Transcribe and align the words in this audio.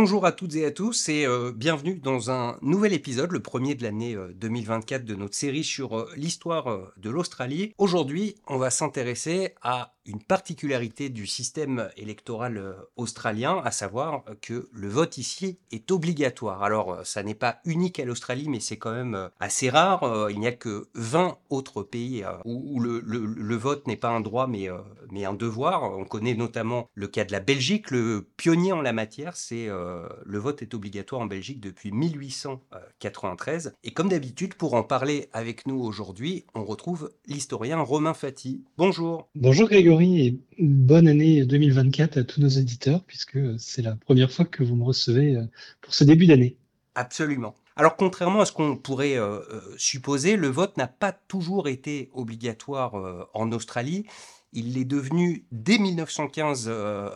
Bonjour 0.00 0.24
à 0.26 0.30
toutes 0.30 0.54
et 0.54 0.64
à 0.64 0.70
tous 0.70 1.08
et 1.08 1.26
euh, 1.26 1.50
bienvenue 1.50 1.96
dans 1.96 2.30
un 2.30 2.56
nouvel 2.62 2.92
épisode, 2.92 3.32
le 3.32 3.40
premier 3.40 3.74
de 3.74 3.82
l'année 3.82 4.16
2024 4.36 5.04
de 5.04 5.16
notre 5.16 5.34
série 5.34 5.64
sur 5.64 6.06
l'histoire 6.14 6.92
de 6.98 7.10
l'Australie. 7.10 7.74
Aujourd'hui, 7.78 8.36
on 8.46 8.58
va 8.58 8.70
s'intéresser 8.70 9.56
à 9.60 9.96
une 10.08 10.22
particularité 10.22 11.10
du 11.10 11.26
système 11.26 11.90
électoral 11.96 12.56
euh, 12.56 12.72
australien, 12.96 13.60
à 13.62 13.70
savoir 13.70 14.24
que 14.40 14.68
le 14.72 14.88
vote 14.88 15.18
ici 15.18 15.58
est 15.70 15.90
obligatoire. 15.90 16.62
Alors, 16.62 16.92
euh, 16.92 17.04
ça 17.04 17.22
n'est 17.22 17.34
pas 17.34 17.60
unique 17.66 18.00
à 18.00 18.06
l'Australie, 18.06 18.48
mais 18.48 18.58
c'est 18.58 18.78
quand 18.78 18.92
même 18.92 19.14
euh, 19.14 19.28
assez 19.38 19.68
rare. 19.68 20.30
Il 20.30 20.40
n'y 20.40 20.46
a 20.46 20.52
que 20.52 20.88
20 20.94 21.36
autres 21.50 21.82
pays 21.82 22.24
où 22.46 22.80
le, 22.80 23.56
vote 23.56 23.86
n'est 23.86 23.96
pas 23.96 24.08
un 24.08 24.20
droit, 24.20 24.46
mais, 24.46 24.68
mais 25.10 25.26
un 25.26 25.34
devoir. 25.34 25.82
On 25.82 26.04
connaît 26.04 26.34
notamment 26.34 26.88
le 26.94 27.06
cas 27.08 27.24
de 27.24 27.32
la 27.32 27.40
Belgique. 27.40 27.90
Le 27.90 28.26
pionnier 28.36 28.72
en 28.72 28.80
la 28.80 28.92
matière, 28.92 29.36
c'est 29.36 29.66
le 29.66 30.38
vote 30.38 30.62
est 30.62 30.74
obligatoire 30.74 31.20
en 31.20 31.26
Belgique 31.26 31.60
depuis 31.60 31.92
1893. 31.92 33.74
Et 33.84 33.90
comme 33.90 34.08
d'habitude, 34.08 34.54
pour 34.54 34.74
en 34.74 34.84
parler 34.84 35.28
avec 35.32 35.66
nous 35.66 35.78
aujourd'hui, 35.80 36.46
on 36.54 36.64
retrouve 36.64 37.12
l'historien 37.26 37.80
Romain 37.80 38.14
Fati. 38.14 38.64
Bonjour. 38.76 39.28
Bonjour 39.34 39.68
Grégory 39.68 39.97
et 40.00 40.38
bonne 40.58 41.08
année 41.08 41.44
2024 41.44 42.18
à 42.18 42.24
tous 42.24 42.40
nos 42.40 42.48
éditeurs, 42.48 43.02
puisque 43.04 43.38
c'est 43.58 43.82
la 43.82 43.96
première 43.96 44.30
fois 44.30 44.44
que 44.44 44.62
vous 44.62 44.76
me 44.76 44.84
recevez 44.84 45.36
euh, 45.36 45.44
pour 45.80 45.94
ce 45.94 46.04
début 46.04 46.26
d'année. 46.26 46.56
Absolument. 46.94 47.54
Alors 47.76 47.96
contrairement 47.96 48.40
à 48.40 48.44
ce 48.44 48.52
qu'on 48.52 48.76
pourrait 48.76 49.16
euh, 49.16 49.40
euh, 49.52 49.60
supposer, 49.76 50.36
le 50.36 50.48
vote 50.48 50.76
n'a 50.76 50.88
pas 50.88 51.12
toujours 51.12 51.68
été 51.68 52.10
obligatoire 52.12 52.94
en 53.34 53.52
Australie. 53.52 54.06
Il 54.52 54.74
l'est 54.74 54.84
devenu 54.84 55.44
dès 55.52 55.78
1915 55.78 56.70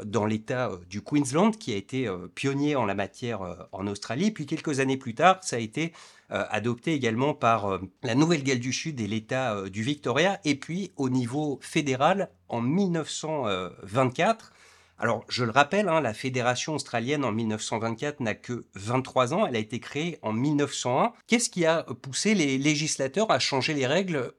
dans 0.05 0.27
l'État 0.27 0.71
du 0.89 1.01
Queensland, 1.01 1.53
qui 1.53 1.73
a 1.73 1.77
été 1.77 2.11
pionnier 2.35 2.77
en 2.77 2.85
la 2.85 2.95
matière 2.95 3.69
en 3.73 3.87
Australie. 3.87 4.31
Puis 4.31 4.45
quelques 4.45 4.81
années 4.81 4.99
plus 4.99 5.15
tard, 5.15 5.39
ça 5.43 5.57
a 5.57 5.59
été 5.59 5.93
euh, 6.33 6.47
adopté 6.49 6.95
également 6.95 7.35
par 7.35 7.67
euh, 7.67 7.79
la 8.03 8.15
Nouvelle-Galles 8.15 8.59
du 8.59 8.73
Sud 8.73 8.99
et 9.03 9.07
l'État 9.07 9.55
euh, 9.55 9.69
du 9.69 9.83
Victoria, 9.83 10.41
et 10.47 10.55
puis 10.55 10.91
au 10.97 11.11
niveau 11.11 11.59
fédéral 11.61 12.31
en 12.49 12.63
1924. 12.63 14.55
Alors, 14.99 15.27
je 15.29 15.45
le 15.45 15.51
rappelle, 15.51 15.91
hein, 15.91 16.01
la 16.01 16.15
Fédération 16.15 16.75
australienne 16.75 17.23
en 17.27 17.33
1924 17.33 18.21
n'a 18.21 18.35
que 18.35 18.65
23 18.77 19.35
ans, 19.35 19.47
elle 19.47 19.57
a 19.57 19.59
été 19.59 19.79
créée 19.79 20.19
en 20.23 20.33
1901. 20.33 21.13
Qu'est-ce 21.27 21.51
qui 21.51 21.67
a 21.67 21.83
poussé 21.83 22.35
les 22.35 22.57
législateurs 22.57 23.31
à 23.31 23.39
changer 23.39 23.75
les 23.75 23.87
règles 23.87 24.33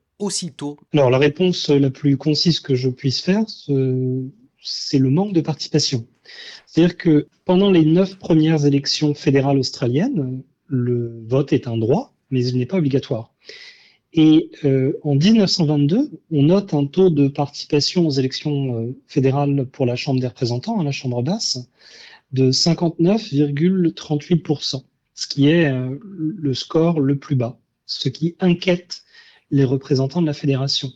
Alors, 0.94 1.10
la 1.10 1.18
réponse 1.18 1.70
la 1.70 1.90
plus 1.90 2.18
concise 2.18 2.60
que 2.60 2.76
je 2.76 2.90
puisse 2.90 3.22
faire, 3.22 3.44
c'est 4.62 5.00
le 5.00 5.10
manque 5.10 5.34
de 5.34 5.42
participation. 5.42 6.06
C'est-à-dire 6.66 6.98
que 6.98 7.28
pendant 7.46 7.72
les 7.72 7.86
neuf 7.86 8.18
premières 8.18 8.66
élections 8.66 9.14
fédérales 9.14 9.60
australiennes, 9.60 10.44
le 10.68 11.24
vote 11.28 11.54
est 11.54 11.68
un 11.68 11.78
droit, 11.78 12.14
mais 12.32 12.46
il 12.46 12.58
n'est 12.58 12.66
pas 12.66 12.78
obligatoire. 12.78 13.34
Et 14.14 14.52
euh, 14.64 14.94
en 15.04 15.16
1922, 15.16 16.12
on 16.32 16.44
note 16.44 16.74
un 16.74 16.86
taux 16.86 17.10
de 17.10 17.28
participation 17.28 18.06
aux 18.06 18.12
élections 18.12 18.80
euh, 18.80 18.96
fédérales 19.08 19.66
pour 19.66 19.88
la 19.88 19.96
Chambre 19.96 20.20
des 20.20 20.28
représentants, 20.28 20.84
la 20.84 20.92
Chambre 20.92 21.24
basse, 21.24 21.58
de 22.32 22.52
59,38%, 22.52 24.84
ce 25.16 25.28
qui 25.28 25.50
est 25.50 25.66
euh, 25.66 25.98
le 26.02 26.54
score 26.54 27.00
le 27.00 27.18
plus 27.18 27.36
bas, 27.36 27.58
ce 27.88 28.10
qui 28.10 28.36
inquiète 28.40 29.03
les 29.54 29.66
représentants 29.66 30.24
de 30.24 30.26
la 30.26 30.34
fédération. 30.34 30.92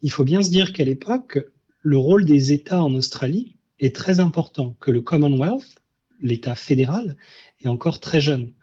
Il 0.00 0.10
faut 0.10 0.24
bien 0.24 0.42
se 0.42 0.48
dire 0.48 0.72
qu'à 0.72 0.84
l'époque, 0.84 1.38
le 1.82 1.98
rôle 1.98 2.24
des 2.24 2.50
États 2.50 2.82
en 2.82 2.94
Australie 2.94 3.56
est 3.78 3.94
très 3.94 4.20
important, 4.20 4.74
que 4.80 4.90
le 4.90 5.02
Commonwealth, 5.02 5.82
l'État 6.18 6.54
fédéral, 6.54 7.14
est 7.62 7.68
encore 7.68 8.00
très 8.00 8.22
jeune. 8.22 8.54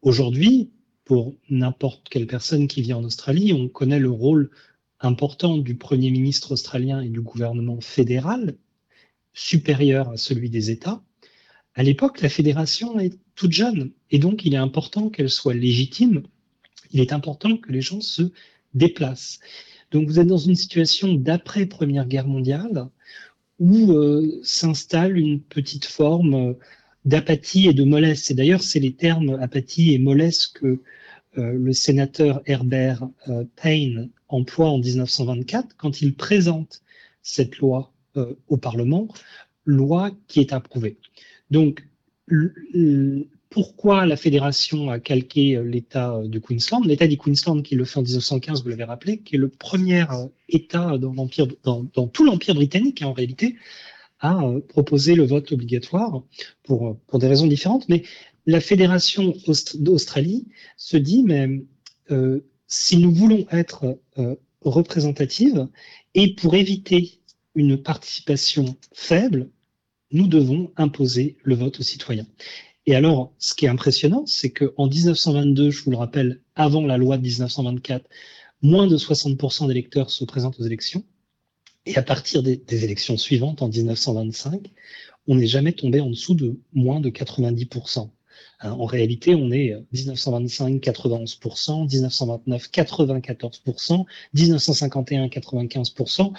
Aujourd'hui, 0.00 0.70
pour 1.04 1.34
n'importe 1.50 2.08
quelle 2.08 2.26
personne 2.26 2.66
qui 2.66 2.80
vit 2.80 2.94
en 2.94 3.04
Australie, 3.04 3.52
on 3.52 3.68
connaît 3.68 3.98
le 3.98 4.10
rôle 4.10 4.50
important 4.98 5.58
du 5.58 5.74
Premier 5.74 6.10
ministre 6.10 6.52
australien 6.52 7.02
et 7.02 7.10
du 7.10 7.20
gouvernement 7.20 7.82
fédéral, 7.82 8.56
supérieur 9.34 10.08
à 10.08 10.16
celui 10.16 10.48
des 10.48 10.70
États. 10.70 11.02
À 11.74 11.82
l'époque, 11.82 12.22
la 12.22 12.30
fédération 12.30 12.98
est 12.98 13.18
toute 13.34 13.52
jeune 13.52 13.92
et 14.10 14.18
donc 14.18 14.46
il 14.46 14.54
est 14.54 14.64
important 14.68 15.10
qu'elle 15.10 15.28
soit 15.28 15.52
légitime. 15.52 16.22
Il 16.92 17.00
est 17.00 17.12
important 17.12 17.58
que 17.58 17.70
les 17.70 17.82
gens 17.82 18.00
se 18.00 18.30
déplacent. 18.74 19.40
Donc 19.90 20.08
vous 20.08 20.18
êtes 20.18 20.26
dans 20.26 20.38
une 20.38 20.56
situation 20.56 21.14
d'après 21.14 21.66
Première 21.66 22.06
Guerre 22.06 22.26
mondiale 22.26 22.88
où 23.58 23.92
euh, 23.92 24.40
s'installe 24.42 25.16
une 25.16 25.40
petite 25.40 25.84
forme 25.84 26.34
euh, 26.34 26.52
d'apathie 27.04 27.68
et 27.68 27.72
de 27.72 27.84
mollesse. 27.84 28.30
Et 28.30 28.34
d'ailleurs, 28.34 28.62
c'est 28.62 28.80
les 28.80 28.94
termes 28.94 29.38
apathie 29.40 29.94
et 29.94 29.98
mollesse 29.98 30.46
que 30.46 30.82
euh, 31.38 31.52
le 31.52 31.72
sénateur 31.72 32.42
Herbert 32.46 33.08
Payne 33.56 34.10
emploie 34.28 34.70
en 34.70 34.78
1924 34.78 35.76
quand 35.76 36.00
il 36.00 36.14
présente 36.14 36.82
cette 37.22 37.58
loi 37.58 37.92
au 38.46 38.56
Parlement, 38.56 39.08
loi 39.64 40.12
qui 40.28 40.38
est 40.38 40.52
approuvée. 40.52 40.98
Donc, 41.50 41.84
pourquoi 43.54 44.04
la 44.04 44.16
fédération 44.16 44.90
a 44.90 44.98
calqué 44.98 45.62
l'État 45.64 46.20
du 46.24 46.40
Queensland? 46.40 46.84
L'État 46.84 47.06
du 47.06 47.16
Queensland, 47.16 47.62
qui 47.62 47.76
le 47.76 47.84
fait 47.84 48.00
en 48.00 48.02
1915, 48.02 48.64
vous 48.64 48.68
l'avez 48.68 48.82
rappelé, 48.82 49.18
qui 49.18 49.36
est 49.36 49.38
le 49.38 49.48
premier 49.48 50.04
État 50.48 50.98
dans, 50.98 52.08
tout 52.08 52.24
l'Empire 52.24 52.56
britannique, 52.56 53.02
hein, 53.02 53.06
en 53.06 53.12
réalité, 53.12 53.54
à 54.18 54.42
euh, 54.42 54.60
proposer 54.60 55.14
le 55.14 55.24
vote 55.24 55.52
obligatoire 55.52 56.24
pour, 56.64 56.98
euh, 57.12 57.18
des 57.18 57.28
raisons 57.28 57.46
différentes. 57.46 57.88
Mais 57.88 58.02
la 58.44 58.60
Fédération 58.60 59.32
d'Australie 59.76 60.48
se 60.76 60.96
dit, 60.96 61.22
mais 61.22 61.48
euh, 62.10 62.40
si 62.66 62.96
nous 62.96 63.12
voulons 63.12 63.46
être 63.52 63.98
euh, 64.18 64.34
représentative 64.62 65.68
et 66.14 66.34
pour 66.34 66.56
éviter 66.56 67.20
une 67.54 67.80
participation 67.80 68.76
faible, 68.92 69.48
nous 70.10 70.26
devons 70.26 70.72
imposer 70.76 71.36
le 71.44 71.54
vote 71.54 71.78
aux 71.78 71.84
citoyens. 71.84 72.26
Et 72.86 72.94
alors, 72.94 73.32
ce 73.38 73.54
qui 73.54 73.64
est 73.64 73.68
impressionnant, 73.68 74.26
c'est 74.26 74.50
qu'en 74.50 74.88
1922, 74.88 75.70
je 75.70 75.82
vous 75.84 75.90
le 75.90 75.96
rappelle, 75.96 76.40
avant 76.54 76.86
la 76.86 76.98
loi 76.98 77.16
de 77.16 77.22
1924, 77.22 78.06
moins 78.62 78.86
de 78.86 78.96
60% 78.96 79.68
d'électeurs 79.68 80.10
se 80.10 80.24
présentent 80.24 80.60
aux 80.60 80.64
élections. 80.64 81.04
Et 81.86 81.96
à 81.96 82.02
partir 82.02 82.42
des, 82.42 82.62
élections 82.84 83.16
suivantes, 83.16 83.62
en 83.62 83.68
1925, 83.68 84.70
on 85.26 85.36
n'est 85.36 85.46
jamais 85.46 85.72
tombé 85.72 86.00
en 86.00 86.10
dessous 86.10 86.34
de 86.34 86.60
moins 86.72 87.00
de 87.00 87.10
90%. 87.10 88.10
Hein, 88.60 88.72
en 88.72 88.84
réalité, 88.84 89.34
on 89.34 89.50
est 89.50 89.76
1925, 89.92 90.82
91%, 90.82 91.88
1929, 91.88 92.70
94%, 92.70 94.04
1951, 94.34 95.26
95%. 95.26 96.32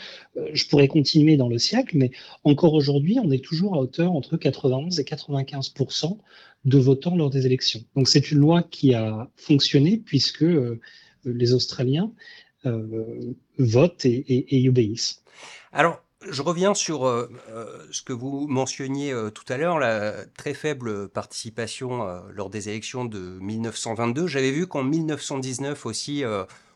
je 0.53 0.67
pourrais 0.67 0.87
continuer 0.87 1.37
dans 1.37 1.49
le 1.49 1.57
siècle, 1.57 1.97
mais 1.97 2.11
encore 2.43 2.73
aujourd'hui, 2.73 3.19
on 3.23 3.31
est 3.31 3.43
toujours 3.43 3.75
à 3.75 3.79
hauteur 3.79 4.11
entre 4.11 4.37
91 4.37 4.99
et 4.99 5.03
95% 5.03 6.17
de 6.65 6.77
votants 6.77 7.15
lors 7.15 7.29
des 7.29 7.45
élections. 7.45 7.83
Donc 7.95 8.07
c'est 8.07 8.31
une 8.31 8.39
loi 8.39 8.63
qui 8.63 8.93
a 8.93 9.29
fonctionné 9.35 9.97
puisque 9.97 10.43
euh, 10.43 10.79
les 11.23 11.53
Australiens 11.53 12.11
euh, 12.65 13.35
votent 13.57 14.05
et, 14.05 14.25
et 14.27 14.67
obéissent. 14.67 15.23
Alors, 15.71 16.04
je 16.29 16.41
reviens 16.41 16.73
sur 16.73 17.05
euh, 17.05 17.29
euh, 17.49 17.85
ce 17.91 18.01
que 18.01 18.13
vous 18.13 18.47
mentionniez 18.47 19.11
euh, 19.11 19.29
tout 19.29 19.45
à 19.51 19.57
l'heure, 19.57 19.79
la 19.79 20.25
très 20.37 20.53
faible 20.53 21.09
participation 21.09 22.21
lors 22.33 22.49
des 22.49 22.69
élections 22.69 23.05
de 23.05 23.19
1922. 23.19 24.27
J'avais 24.27 24.51
vu 24.51 24.67
qu'en 24.67 24.83
1919 24.83 25.85
aussi, 25.85 26.23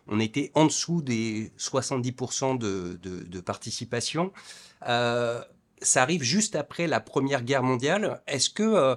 on 0.07 0.19
était 0.19 0.51
en 0.55 0.65
dessous 0.65 1.01
des 1.01 1.51
70% 1.57 2.57
de, 2.57 2.99
de, 3.01 3.39
participation. 3.41 4.31
ça 4.81 5.45
arrive 6.01 6.23
juste 6.23 6.55
après 6.55 6.87
la 6.87 6.99
Première 6.99 7.43
Guerre 7.43 7.63
mondiale. 7.63 8.21
Est-ce 8.27 8.49
que 8.49 8.95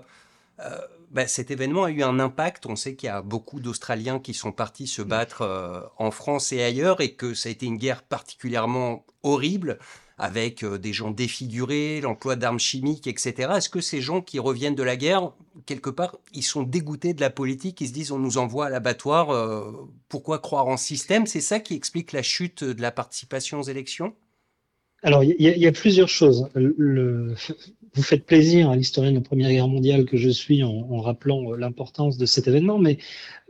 bah, 1.10 1.26
cet 1.26 1.50
événement 1.50 1.84
a 1.84 1.90
eu 1.90 2.02
un 2.02 2.18
impact? 2.18 2.66
On 2.66 2.76
sait 2.76 2.94
qu'il 2.94 3.08
y 3.08 3.10
a 3.10 3.22
beaucoup 3.22 3.60
d'Australiens 3.60 4.18
qui 4.18 4.34
sont 4.34 4.52
partis 4.52 4.86
se 4.86 5.02
battre 5.02 5.90
en 5.98 6.10
France 6.10 6.52
et 6.52 6.62
ailleurs 6.62 7.00
et 7.00 7.14
que 7.14 7.34
ça 7.34 7.48
a 7.48 7.52
été 7.52 7.66
une 7.66 7.78
guerre 7.78 8.02
particulièrement 8.02 9.04
horrible 9.22 9.78
avec 10.22 10.62
euh, 10.62 10.78
des 10.78 10.92
gens 10.92 11.10
défigurés, 11.10 12.00
l'emploi 12.00 12.36
d'armes 12.36 12.60
chimiques, 12.60 13.08
etc. 13.08 13.54
Est-ce 13.56 13.68
que 13.68 13.80
ces 13.80 14.00
gens 14.00 14.20
qui 14.22 14.38
reviennent 14.38 14.76
de 14.76 14.84
la 14.84 14.96
guerre, 14.96 15.32
quelque 15.66 15.90
part, 15.90 16.16
ils 16.32 16.44
sont 16.44 16.62
dégoûtés 16.62 17.12
de 17.12 17.20
la 17.20 17.28
politique, 17.28 17.80
ils 17.80 17.88
se 17.88 17.92
disent 17.92 18.12
on 18.12 18.20
nous 18.20 18.38
envoie 18.38 18.66
à 18.66 18.70
l'abattoir, 18.70 19.30
euh, 19.30 19.72
pourquoi 20.08 20.38
croire 20.38 20.68
en 20.68 20.76
système? 20.76 21.26
C'est 21.26 21.40
ça 21.40 21.58
qui 21.58 21.74
explique 21.74 22.12
la 22.12 22.22
chute 22.22 22.62
de 22.62 22.80
la 22.80 22.92
participation 22.92 23.58
aux 23.58 23.64
élections? 23.64 24.14
Alors, 25.02 25.24
il 25.24 25.34
y, 25.40 25.66
a 25.66 25.72
plusieurs 25.72 26.08
choses. 26.08 26.48
vous 26.54 28.02
faites 28.04 28.24
plaisir 28.24 28.70
à 28.70 28.76
l'historien 28.76 29.10
de 29.10 29.16
la 29.16 29.22
Première 29.22 29.50
Guerre 29.50 29.66
mondiale 29.66 30.04
que 30.04 30.16
je 30.16 30.28
suis 30.28 30.62
en, 30.62 31.00
rappelant 31.00 31.50
l'importance 31.56 32.16
de 32.16 32.26
cet 32.26 32.46
événement, 32.46 32.78
mais 32.78 32.98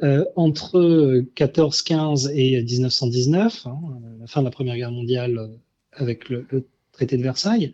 euh, 0.03 0.25
entre 0.37 0.81
1415 0.81 2.33
et 2.35 2.63
1919, 2.63 3.67
hein, 3.67 3.79
la 4.21 4.27
fin 4.27 4.41
de 4.41 4.47
la 4.47 4.51
Première 4.51 4.77
Guerre 4.77 4.93
mondiale 4.93 5.51
avec 5.93 6.29
le, 6.29 6.47
traité 6.93 7.17
de 7.17 7.23
Versailles, 7.23 7.73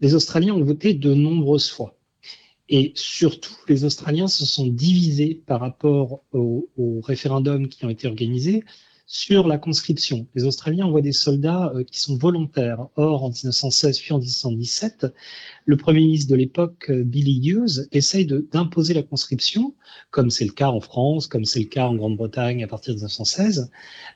les 0.00 0.14
Australiens 0.14 0.54
ont 0.54 0.64
voté 0.64 0.94
de 0.94 1.14
nombreuses 1.14 1.70
fois. 1.70 1.96
Et 2.68 2.92
surtout, 2.96 3.54
les 3.68 3.84
Australiens 3.84 4.26
se 4.26 4.44
sont 4.44 4.66
divisés 4.66 5.40
par 5.46 5.60
rapport 5.60 6.24
aux, 6.32 6.68
aux 6.76 7.00
référendums 7.00 7.68
qui 7.68 7.84
ont 7.84 7.90
été 7.90 8.08
organisés 8.08 8.64
sur 9.06 9.46
la 9.46 9.56
conscription. 9.56 10.26
Les 10.34 10.44
Australiens 10.44 10.86
envoient 10.86 11.00
des 11.00 11.12
soldats 11.12 11.72
euh, 11.74 11.84
qui 11.84 12.00
sont 12.00 12.16
volontaires. 12.16 12.88
Or, 12.96 13.24
en 13.24 13.30
1916 13.30 14.00
puis 14.00 14.12
en 14.12 14.18
1917, 14.18 15.06
le 15.66 15.76
Premier 15.76 16.00
ministre 16.00 16.30
de 16.30 16.36
l'époque, 16.36 16.86
euh, 16.90 17.02
Billy 17.02 17.40
Hughes, 17.44 17.88
essaye 17.90 18.24
d'imposer 18.24 18.94
la 18.94 19.02
conscription, 19.02 19.74
comme 20.10 20.30
c'est 20.30 20.44
le 20.44 20.52
cas 20.52 20.68
en 20.68 20.80
France, 20.80 21.26
comme 21.26 21.44
c'est 21.44 21.58
le 21.58 21.66
cas 21.66 21.86
en 21.86 21.96
Grande-Bretagne 21.96 22.62
à 22.62 22.68
partir 22.68 22.94
de 22.94 22.98
1916, 22.98 23.70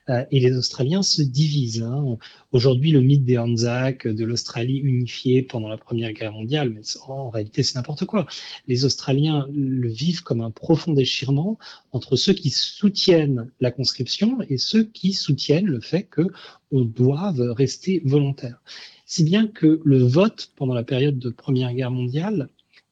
euh, 0.08 0.24
et 0.30 0.38
les 0.38 0.56
Australiens 0.56 1.02
se 1.02 1.22
divisent. 1.22 1.82
Hein. 1.82 2.18
Aujourd'hui, 2.52 2.92
le 2.92 3.00
mythe 3.00 3.24
des 3.24 3.36
Anzacs, 3.36 4.06
de 4.06 4.24
l'Australie 4.24 4.78
unifiée 4.78 5.42
pendant 5.42 5.68
la 5.68 5.76
Première 5.76 6.12
Guerre 6.12 6.32
mondiale, 6.32 6.70
mais 6.70 6.82
en 7.08 7.30
réalité, 7.30 7.64
c'est 7.64 7.74
n'importe 7.74 8.04
quoi. 8.04 8.26
Les 8.68 8.84
Australiens 8.84 9.48
le 9.52 9.88
vivent 9.88 10.22
comme 10.22 10.42
un 10.42 10.52
profond 10.52 10.92
déchirement 10.92 11.58
entre 11.90 12.14
ceux 12.14 12.32
qui 12.32 12.50
soutiennent 12.50 13.50
la 13.58 13.72
conscription 13.72 14.38
et 14.48 14.56
ceux 14.56 14.84
qui 14.84 15.14
soutiennent 15.14 15.66
le 15.66 15.80
fait 15.80 16.04
que 16.04 16.28
on 16.70 16.84
doive 16.84 17.40
rester 17.40 18.02
volontaire. 18.04 18.62
Si 19.06 19.24
bien 19.24 19.46
que 19.46 19.80
le 19.84 19.98
vote 19.98 20.52
pendant 20.56 20.74
la 20.74 20.84
période 20.84 21.18
de 21.18 21.30
Première 21.30 21.74
Guerre 21.74 21.90
mondiale 21.90 22.48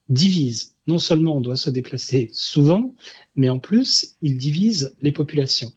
divise. 0.08 0.74
Non 0.86 0.98
seulement 0.98 1.36
on 1.36 1.40
doit 1.40 1.56
se 1.56 1.70
déplacer 1.70 2.30
souvent, 2.32 2.94
mais 3.36 3.48
en 3.48 3.58
plus, 3.58 4.16
il 4.22 4.38
divise 4.38 4.96
les 5.02 5.12
populations. 5.12 5.72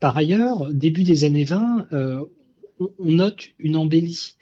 Par 0.00 0.16
ailleurs, 0.16 0.72
début 0.72 1.02
des 1.02 1.24
années 1.24 1.44
20, 1.44 1.88
euh, 1.92 2.24
on 2.78 3.12
note 3.12 3.48
une 3.58 3.76
embellie. 3.76 4.34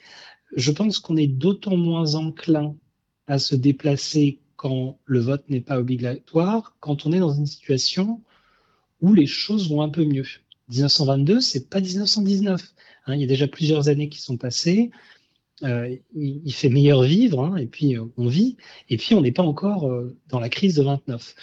Je 0.55 0.71
pense 0.71 0.99
qu'on 0.99 1.17
est 1.17 1.27
d'autant 1.27 1.77
moins 1.77 2.15
enclin 2.15 2.75
à 3.27 3.39
se 3.39 3.55
déplacer 3.55 4.39
quand 4.55 4.99
le 5.05 5.19
vote 5.19 5.49
n'est 5.49 5.61
pas 5.61 5.79
obligatoire, 5.79 6.75
quand 6.79 7.05
on 7.05 7.11
est 7.11 7.19
dans 7.19 7.33
une 7.33 7.45
situation 7.45 8.21
où 9.01 9.13
les 9.13 9.25
choses 9.25 9.69
vont 9.69 9.81
un 9.81 9.89
peu 9.89 10.05
mieux. 10.05 10.25
1922, 10.69 11.41
c'est 11.41 11.69
pas 11.69 11.81
1919. 11.81 12.61
Hein, 13.05 13.15
il 13.15 13.21
y 13.21 13.23
a 13.23 13.27
déjà 13.27 13.47
plusieurs 13.47 13.89
années 13.89 14.09
qui 14.09 14.21
sont 14.21 14.37
passées. 14.37 14.91
Euh, 15.63 15.95
il, 16.13 16.51
fait 16.53 16.69
meilleur 16.69 17.03
vivre, 17.03 17.43
hein, 17.43 17.55
et 17.57 17.67
puis 17.67 17.95
euh, 17.95 18.05
on 18.17 18.27
vit, 18.27 18.57
et 18.89 18.97
puis 18.97 19.15
on 19.15 19.21
n'est 19.21 19.31
pas 19.31 19.43
encore 19.43 19.87
euh, 19.87 20.17
dans 20.27 20.39
la 20.39 20.49
crise 20.49 20.75
de 20.75 20.83
29. 20.83 21.35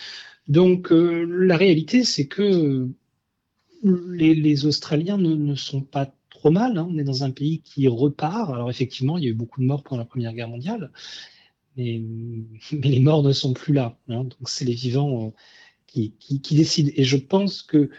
Donc 0.48 0.88
la 0.90 1.56
réalité, 1.56 2.02
c'est 2.02 2.26
que 2.26 2.88
les, 3.84 4.66
Australiens 4.66 5.16
ne, 5.16 5.54
sont 5.54 5.80
pas 5.80 6.12
trop 6.28 6.50
mal. 6.50 6.76
Hein. 6.76 6.88
On 6.90 6.98
est 6.98 7.04
dans 7.04 7.22
un 7.22 7.30
pays 7.30 7.60
qui 7.60 7.86
repart. 7.86 8.50
Alors 8.50 8.68
effectivement, 8.68 9.16
il 9.16 9.24
y 9.24 9.26
a 9.28 9.30
eu 9.30 9.34
beaucoup 9.34 9.60
de 9.60 9.66
morts 9.66 9.84
pendant 9.84 10.00
la 10.00 10.06
Première 10.06 10.32
Guerre 10.34 10.48
mondiale, 10.48 10.90
mais, 11.76 12.02
les 12.72 13.00
morts 13.00 13.22
ne 13.22 13.32
sont 13.32 13.52
plus 13.52 13.74
là. 13.74 13.96
Donc 14.08 14.34
c'est 14.46 14.64
les 14.64 14.74
vivants 14.74 15.32
qui, 15.86 16.14
qui 16.18 16.56
décident. 16.56 16.90
Et 16.96 17.04
je 17.04 17.16
pense 17.16 17.62
que 17.62 17.90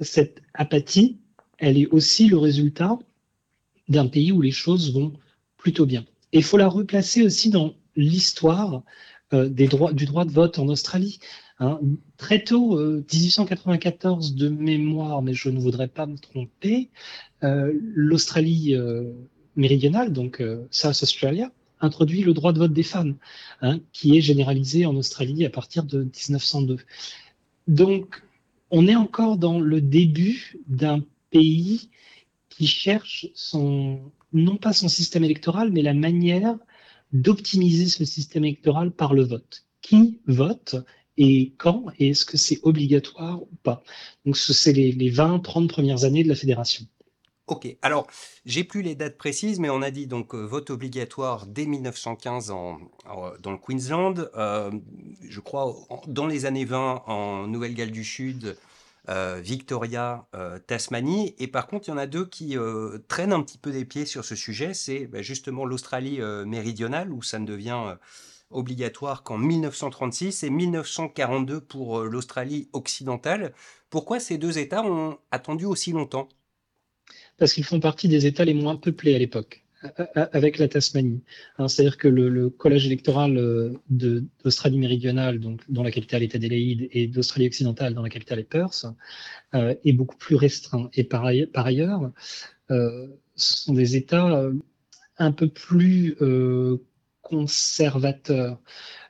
cette 0.00 0.42
apathie, 0.54 1.18
elle 1.58 1.78
est 1.78 1.86
aussi 1.86 2.28
le 2.28 2.38
résultat 2.38 2.98
d'un 3.88 4.06
pays 4.06 4.32
où 4.32 4.40
les 4.40 4.50
choses 4.50 4.92
vont 4.92 5.12
plutôt 5.56 5.86
bien. 5.86 6.04
Et 6.32 6.38
il 6.38 6.44
faut 6.44 6.56
la 6.56 6.68
replacer 6.68 7.22
aussi 7.22 7.50
dans 7.50 7.74
l'histoire 7.94 8.82
euh, 9.32 9.48
droits, 9.48 9.92
du 9.92 10.06
droit 10.06 10.24
de 10.24 10.30
vote 10.30 10.58
en 10.58 10.68
Australie. 10.68 11.18
Hein. 11.58 11.80
Très 12.16 12.44
tôt, 12.44 12.78
1894 12.78 14.32
euh, 14.32 14.34
de 14.36 14.48
mémoire, 14.48 15.22
mais 15.22 15.34
je 15.34 15.48
ne 15.48 15.58
voudrais 15.58 15.88
pas 15.88 16.06
me 16.06 16.16
tromper, 16.16 16.90
euh, 17.42 17.72
l'Australie 17.94 18.76
méridionale, 19.56 20.12
donc 20.12 20.42
South 20.70 21.02
Australia, 21.02 21.50
introduit 21.80 22.22
le 22.22 22.34
droit 22.34 22.52
de 22.52 22.58
vote 22.58 22.72
des 22.72 22.82
femmes, 22.82 23.16
hein, 23.62 23.80
qui 23.92 24.16
est 24.16 24.20
généralisé 24.20 24.86
en 24.86 24.94
Australie 24.96 25.44
à 25.44 25.50
partir 25.50 25.84
de 25.84 26.04
1902. 26.04 26.78
Donc, 27.68 28.22
on 28.70 28.86
est 28.86 28.96
encore 28.96 29.38
dans 29.38 29.60
le 29.60 29.80
début 29.80 30.58
d'un 30.66 31.04
pays 31.30 31.90
qui 32.48 32.66
cherche 32.66 33.28
son, 33.34 34.00
non 34.32 34.56
pas 34.56 34.72
son 34.72 34.88
système 34.88 35.24
électoral, 35.24 35.70
mais 35.70 35.82
la 35.82 35.94
manière 35.94 36.56
d'optimiser 37.12 37.86
ce 37.86 38.04
système 38.04 38.44
électoral 38.44 38.90
par 38.90 39.14
le 39.14 39.22
vote. 39.22 39.64
Qui 39.82 40.20
vote 40.26 40.76
et 41.16 41.54
quand 41.58 41.86
et 41.98 42.08
est-ce 42.08 42.24
que 42.24 42.36
c'est 42.36 42.60
obligatoire 42.62 43.42
ou 43.42 43.56
pas? 43.62 43.82
Donc, 44.24 44.36
c'est 44.36 44.72
les, 44.72 44.92
les 44.92 45.10
20, 45.10 45.40
30 45.40 45.68
premières 45.68 46.04
années 46.04 46.24
de 46.24 46.28
la 46.28 46.34
fédération. 46.34 46.86
Ok, 47.48 47.76
alors 47.80 48.08
j'ai 48.44 48.64
plus 48.64 48.82
les 48.82 48.96
dates 48.96 49.16
précises, 49.16 49.60
mais 49.60 49.70
on 49.70 49.80
a 49.80 49.92
dit 49.92 50.08
donc 50.08 50.34
euh, 50.34 50.44
vote 50.44 50.70
obligatoire 50.70 51.46
dès 51.46 51.64
1915 51.64 52.50
en, 52.50 52.78
dans 53.40 53.52
le 53.52 53.56
Queensland, 53.56 54.28
euh, 54.36 54.72
je 55.22 55.38
crois 55.38 55.72
dans 56.08 56.26
les 56.26 56.44
années 56.44 56.64
20 56.64 57.04
en 57.06 57.46
Nouvelle-Galles 57.46 57.92
du 57.92 58.02
Sud, 58.02 58.56
euh, 59.08 59.40
Victoria, 59.40 60.26
Tasmanie, 60.66 61.36
et 61.38 61.46
par 61.46 61.68
contre 61.68 61.86
il 61.86 61.92
y 61.92 61.94
en 61.94 61.98
a 61.98 62.08
deux 62.08 62.26
qui 62.26 62.56
traînent 63.06 63.32
un 63.32 63.42
petit 63.44 63.58
peu 63.58 63.70
des 63.70 63.84
pieds 63.84 64.06
sur 64.06 64.24
ce 64.24 64.34
sujet, 64.34 64.74
c'est 64.74 65.06
bah, 65.06 65.22
justement 65.22 65.64
l'Australie 65.64 66.18
méridionale 66.44 67.12
où 67.12 67.22
ça 67.22 67.38
ne 67.38 67.46
devient 67.46 67.96
obligatoire 68.50 69.22
qu'en 69.22 69.38
1936 69.38 70.42
et 70.42 70.50
1942 70.50 71.60
pour 71.60 72.00
l'Australie 72.00 72.68
occidentale. 72.72 73.54
Pourquoi 73.88 74.18
ces 74.18 74.36
deux 74.36 74.58
États 74.58 74.82
ont 74.82 75.18
attendu 75.30 75.64
aussi 75.64 75.92
longtemps? 75.92 76.28
Parce 77.38 77.52
qu'ils 77.52 77.64
font 77.64 77.80
partie 77.80 78.08
des 78.08 78.26
États 78.26 78.44
les 78.44 78.54
moins 78.54 78.76
peuplés 78.76 79.14
à 79.14 79.18
l'époque, 79.18 79.64
avec 80.14 80.58
la 80.58 80.68
Tasmanie. 80.68 81.22
Hein, 81.58 81.68
c'est-à-dire 81.68 81.98
que 81.98 82.08
le, 82.08 82.50
collège 82.50 82.86
électoral 82.86 83.36
euh, 83.36 83.72
d'Australie 83.90 84.78
méridionale, 84.78 85.38
donc, 85.38 85.60
dont 85.68 85.82
la 85.82 85.90
capitale 85.90 86.22
est 86.22 86.34
Adélaïde, 86.34 86.88
et 86.92 87.06
d'Australie 87.06 87.46
occidentale, 87.46 87.94
dont 87.94 88.02
la 88.02 88.08
capitale 88.08 88.38
est 88.38 88.44
Perth, 88.44 88.86
euh, 89.54 89.74
est 89.84 89.92
beaucoup 89.92 90.16
plus 90.16 90.36
restreint. 90.36 90.88
Et 90.94 91.04
par, 91.04 91.24
ailleurs, 91.24 92.10
euh, 92.70 93.06
ce 93.34 93.64
sont 93.64 93.74
des 93.74 93.96
États 93.96 94.50
un 95.18 95.32
peu 95.32 95.48
plus 95.48 96.16
conservateurs. 97.22 98.58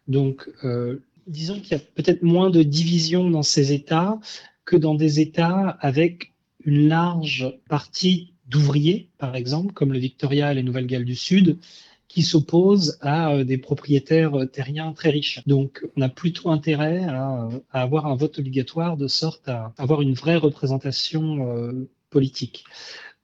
Donc, 0.08 0.48
disons 1.26 1.60
qu'il 1.60 1.72
y 1.72 1.80
a 1.80 1.84
peut-être 1.94 2.22
moins 2.22 2.50
de 2.50 2.62
divisions 2.62 3.30
dans 3.30 3.42
ces 3.42 3.72
États 3.72 4.18
que 4.64 4.76
dans 4.76 4.94
des 4.94 5.20
États 5.20 5.68
avec 5.80 6.32
une 6.66 6.88
large 6.88 7.54
partie 7.68 8.34
d'ouvriers, 8.48 9.08
par 9.18 9.34
exemple, 9.34 9.72
comme 9.72 9.92
le 9.92 9.98
Victoria 9.98 10.52
et 10.52 10.54
les 10.54 10.62
Nouvelle-Galles 10.62 11.04
du 11.04 11.16
Sud, 11.16 11.58
qui 12.08 12.22
s'opposent 12.22 12.98
à 13.00 13.32
euh, 13.32 13.44
des 13.44 13.58
propriétaires 13.58 14.38
euh, 14.38 14.46
terriens 14.46 14.92
très 14.92 15.10
riches. 15.10 15.42
Donc, 15.46 15.84
on 15.96 16.02
a 16.02 16.08
plutôt 16.08 16.50
intérêt 16.50 17.04
à, 17.04 17.48
avoir 17.72 18.06
un 18.06 18.16
vote 18.16 18.38
obligatoire 18.38 18.96
de 18.96 19.08
sorte 19.08 19.48
à 19.48 19.72
avoir 19.76 20.02
une 20.02 20.14
vraie 20.14 20.36
représentation 20.36 21.56
euh, 21.56 21.88
politique. 22.10 22.64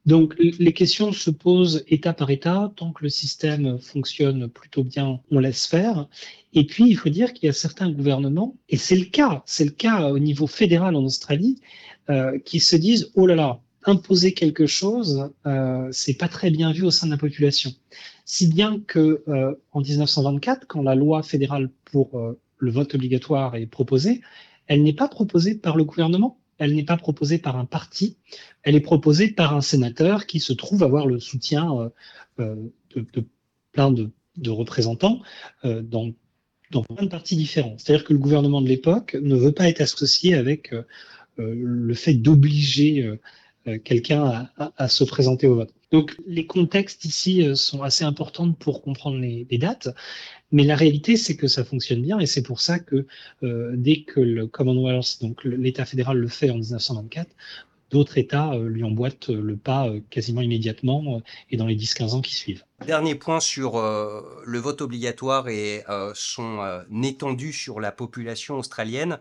Donc, 0.05 0.35
les 0.39 0.73
questions 0.73 1.13
se 1.13 1.31
posent 1.31 1.85
État 1.87 2.13
par 2.13 2.31
État. 2.31 2.73
Tant 2.75 2.93
que 2.93 3.05
le 3.05 3.09
système 3.09 3.79
fonctionne 3.79 4.49
plutôt 4.49 4.83
bien, 4.83 5.21
on 5.31 5.39
laisse 5.39 5.67
faire. 5.67 6.09
Et 6.55 6.67
puis, 6.67 6.89
il 6.89 6.97
faut 6.97 7.09
dire 7.09 7.33
qu'il 7.33 7.47
y 7.47 7.51
a 7.51 7.53
certains 7.53 7.91
gouvernements, 7.91 8.57
et 8.69 8.77
c'est 8.77 8.97
le 8.97 9.05
cas, 9.05 9.43
c'est 9.47 9.65
le 9.65 9.71
cas 9.71 10.11
au 10.11 10.19
niveau 10.19 10.47
fédéral 10.47 10.97
en 10.97 11.05
Australie, 11.05 11.61
euh, 12.11 12.39
qui 12.41 12.59
se 12.59 12.75
disent 12.75 13.13
oh 13.15 13.27
là 13.27 13.37
là, 13.37 13.61
imposer 13.85 14.33
quelque 14.33 14.67
chose, 14.67 15.31
euh, 15.47 15.89
c'est 15.93 16.15
pas 16.15 16.29
très 16.29 16.51
bien 16.51 16.73
vu 16.73 16.85
au 16.85 16.91
sein 16.91 17.07
de 17.07 17.13
la 17.13 17.19
population. 17.19 17.73
Si 18.25 18.47
bien 18.47 18.81
que 18.87 19.23
euh, 19.29 19.55
en 19.73 19.81
1924, 19.81 20.67
quand 20.67 20.83
la 20.83 20.95
loi 20.95 21.23
fédérale 21.23 21.71
pour 21.85 22.19
euh, 22.19 22.39
le 22.59 22.71
vote 22.71 22.95
obligatoire 22.95 23.57
est 23.57 23.67
proposée, 23.67 24.21
elle 24.67 24.83
n'est 24.83 24.93
pas 24.93 25.09
proposée 25.09 25.55
par 25.57 25.77
le 25.77 25.85
gouvernement, 25.85 26.39
elle 26.59 26.75
n'est 26.75 26.85
pas 26.85 26.97
proposée 26.97 27.39
par 27.39 27.57
un 27.57 27.65
parti, 27.65 28.17
elle 28.63 28.75
est 28.75 28.81
proposée 28.81 29.29
par 29.29 29.55
un 29.55 29.61
sénateur 29.61 30.27
qui 30.27 30.41
se 30.41 30.53
trouve 30.53 30.83
avoir 30.83 31.07
le 31.07 31.19
soutien 31.19 31.91
de, 32.39 32.73
de, 32.95 33.25
plein 33.73 33.91
de, 33.91 34.11
représentants 34.49 35.21
dans 35.65 36.13
dans 36.71 36.83
plein 36.83 37.05
de 37.05 37.11
partis 37.11 37.37
différents. 37.37 37.77
C'est-à-dire 37.77 38.05
que 38.05 38.15
le 38.15 38.19
gouvernement 38.19 38.63
de 38.63 38.69
l'époque 38.69 39.15
ne 39.21 39.37
veut 39.37 39.53
pas 39.53 39.69
être 39.69 39.83
associé 39.83 40.35
avec 40.35 40.73
euh, 41.39 41.55
le 41.55 41.95
fait 41.95 42.15
d'obliger 42.15 43.03
euh, 43.03 43.19
euh, 43.67 43.79
quelqu'un 43.79 44.51
à, 44.77 44.89
se 44.89 45.05
présenter 45.05 45.47
au 45.47 45.55
vote. 45.55 45.73
Donc 45.93 46.17
les 46.27 46.47
contextes 46.47 47.05
ici 47.05 47.47
sont 47.55 47.83
assez 47.83 48.05
importants 48.05 48.53
pour 48.53 48.83
comprendre 48.83 49.19
les, 49.19 49.47
dates, 49.59 49.89
mais 50.53 50.65
la 50.65 50.77
réalité 50.77 51.17
c'est 51.17 51.37
que 51.37 51.49
ça 51.49 51.65
fonctionne 51.65 52.03
bien 52.03 52.19
et 52.19 52.27
c'est 52.27 52.43
pour 52.43 52.61
ça 52.61 52.79
que 52.79 53.07
dès 53.43 54.03
que 54.03 54.21
le 54.21 54.47
Commonwealth, 54.47 55.19
donc 55.21 55.45
l'État 55.45 55.85
fédéral 55.85 56.19
le 56.19 56.29
fait 56.29 56.51
en 56.51 56.59
1924, 56.59 57.29
d'autres 57.91 58.19
États 58.19 58.57
lui 58.57 58.85
emboîtent 58.85 59.29
le 59.29 59.57
pas 59.57 59.91
quasiment 60.11 60.41
immédiatement 60.41 61.23
et 61.51 61.57
dans 61.57 61.67
les 61.67 61.77
10-15 61.77 62.15
ans 62.15 62.21
qui 62.21 62.35
suivent. 62.35 62.65
Dernier 62.87 63.15
point 63.15 63.41
sur 63.41 63.75
le 63.77 64.59
vote 64.59 64.81
obligatoire 64.81 65.49
et 65.49 65.83
son 66.15 66.83
étendue 67.03 67.53
sur 67.53 67.81
la 67.81 67.93
population 67.93 68.59
australienne. 68.59 69.19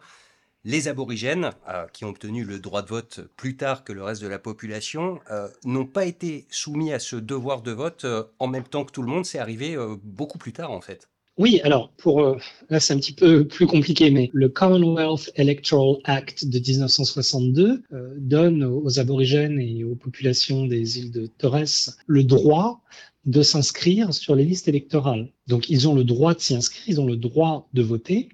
Les 0.63 0.87
aborigènes, 0.87 1.53
euh, 1.67 1.87
qui 1.87 2.05
ont 2.05 2.09
obtenu 2.09 2.43
le 2.43 2.59
droit 2.59 2.83
de 2.83 2.87
vote 2.87 3.21
plus 3.35 3.57
tard 3.57 3.83
que 3.83 3.93
le 3.93 4.03
reste 4.03 4.21
de 4.21 4.27
la 4.27 4.37
population, 4.37 5.19
euh, 5.31 5.47
n'ont 5.63 5.87
pas 5.87 6.05
été 6.05 6.45
soumis 6.51 6.93
à 6.93 6.99
ce 6.99 7.15
devoir 7.15 7.63
de 7.63 7.71
vote 7.71 8.05
euh, 8.05 8.23
en 8.37 8.45
même 8.45 8.65
temps 8.65 8.85
que 8.85 8.91
tout 8.91 9.01
le 9.01 9.07
monde. 9.07 9.25
C'est 9.25 9.39
arrivé 9.39 9.75
beaucoup 10.03 10.37
plus 10.37 10.53
tard, 10.53 10.69
en 10.71 10.81
fait. 10.81 11.09
Oui, 11.41 11.59
alors 11.63 11.89
pour 11.97 12.21
euh, 12.21 12.37
là 12.69 12.79
c'est 12.79 12.93
un 12.93 12.97
petit 12.97 13.13
peu 13.13 13.47
plus 13.47 13.65
compliqué, 13.65 14.11
mais 14.11 14.29
le 14.31 14.47
Commonwealth 14.47 15.31
Electoral 15.33 15.95
Act 16.03 16.45
de 16.45 16.59
1962 16.59 17.81
euh, 17.93 18.13
donne 18.19 18.63
aux 18.63 18.99
aborigènes 18.99 19.59
et 19.59 19.83
aux 19.83 19.95
populations 19.95 20.67
des 20.67 20.99
îles 20.99 21.09
de 21.09 21.25
Torres 21.25 21.95
le 22.05 22.23
droit 22.23 22.83
de 23.25 23.41
s'inscrire 23.41 24.13
sur 24.13 24.35
les 24.35 24.45
listes 24.45 24.67
électorales. 24.67 25.29
Donc 25.47 25.67
ils 25.71 25.89
ont 25.89 25.95
le 25.95 26.03
droit 26.03 26.35
de 26.35 26.39
s'y 26.39 26.53
inscrire, 26.53 26.83
ils 26.87 27.01
ont 27.01 27.07
le 27.07 27.17
droit 27.17 27.67
de 27.73 27.81
voter 27.81 28.29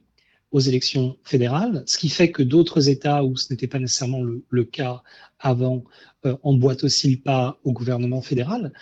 aux 0.51 0.59
élections 0.59 1.15
fédérales, 1.23 1.83
ce 1.85 1.97
qui 1.97 2.09
fait 2.09 2.31
que 2.31 2.43
d'autres 2.43 2.89
États 2.89 3.23
où 3.23 3.37
ce 3.37 3.53
n'était 3.53 3.67
pas 3.67 3.79
nécessairement 3.79 4.21
le, 4.21 4.63
cas 4.65 5.01
avant 5.39 5.85
euh, 6.25 6.35
emboîtent 6.43 6.83
aussi 6.83 7.09
le 7.09 7.21
pas 7.21 7.57
au 7.63 7.71
gouvernement 7.71 8.21
fédéral. 8.21 8.73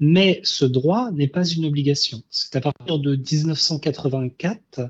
Mais 0.00 0.40
ce 0.44 0.64
droit 0.64 1.10
n'est 1.12 1.28
pas 1.28 1.44
une 1.44 1.66
obligation. 1.66 2.22
C'est 2.30 2.56
à 2.56 2.62
partir 2.62 2.98
de 2.98 3.16
1984, 3.16 4.80
euh, 4.80 4.88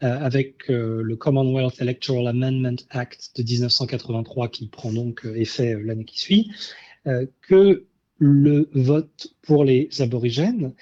avec 0.00 0.70
euh, 0.70 1.02
le 1.02 1.16
Commonwealth 1.16 1.80
Electoral 1.80 2.28
Amendment 2.28 2.76
Act 2.90 3.32
de 3.36 3.42
1983 3.42 4.48
qui 4.48 4.68
prend 4.68 4.92
donc 4.92 5.26
euh, 5.26 5.34
effet 5.34 5.74
l'année 5.82 6.04
qui 6.04 6.18
suit, 6.18 6.50
que 7.40 7.86
le 8.18 8.68
vote 8.74 9.28
pour 9.40 9.64
les 9.64 9.88
aborigènes 10.02 10.74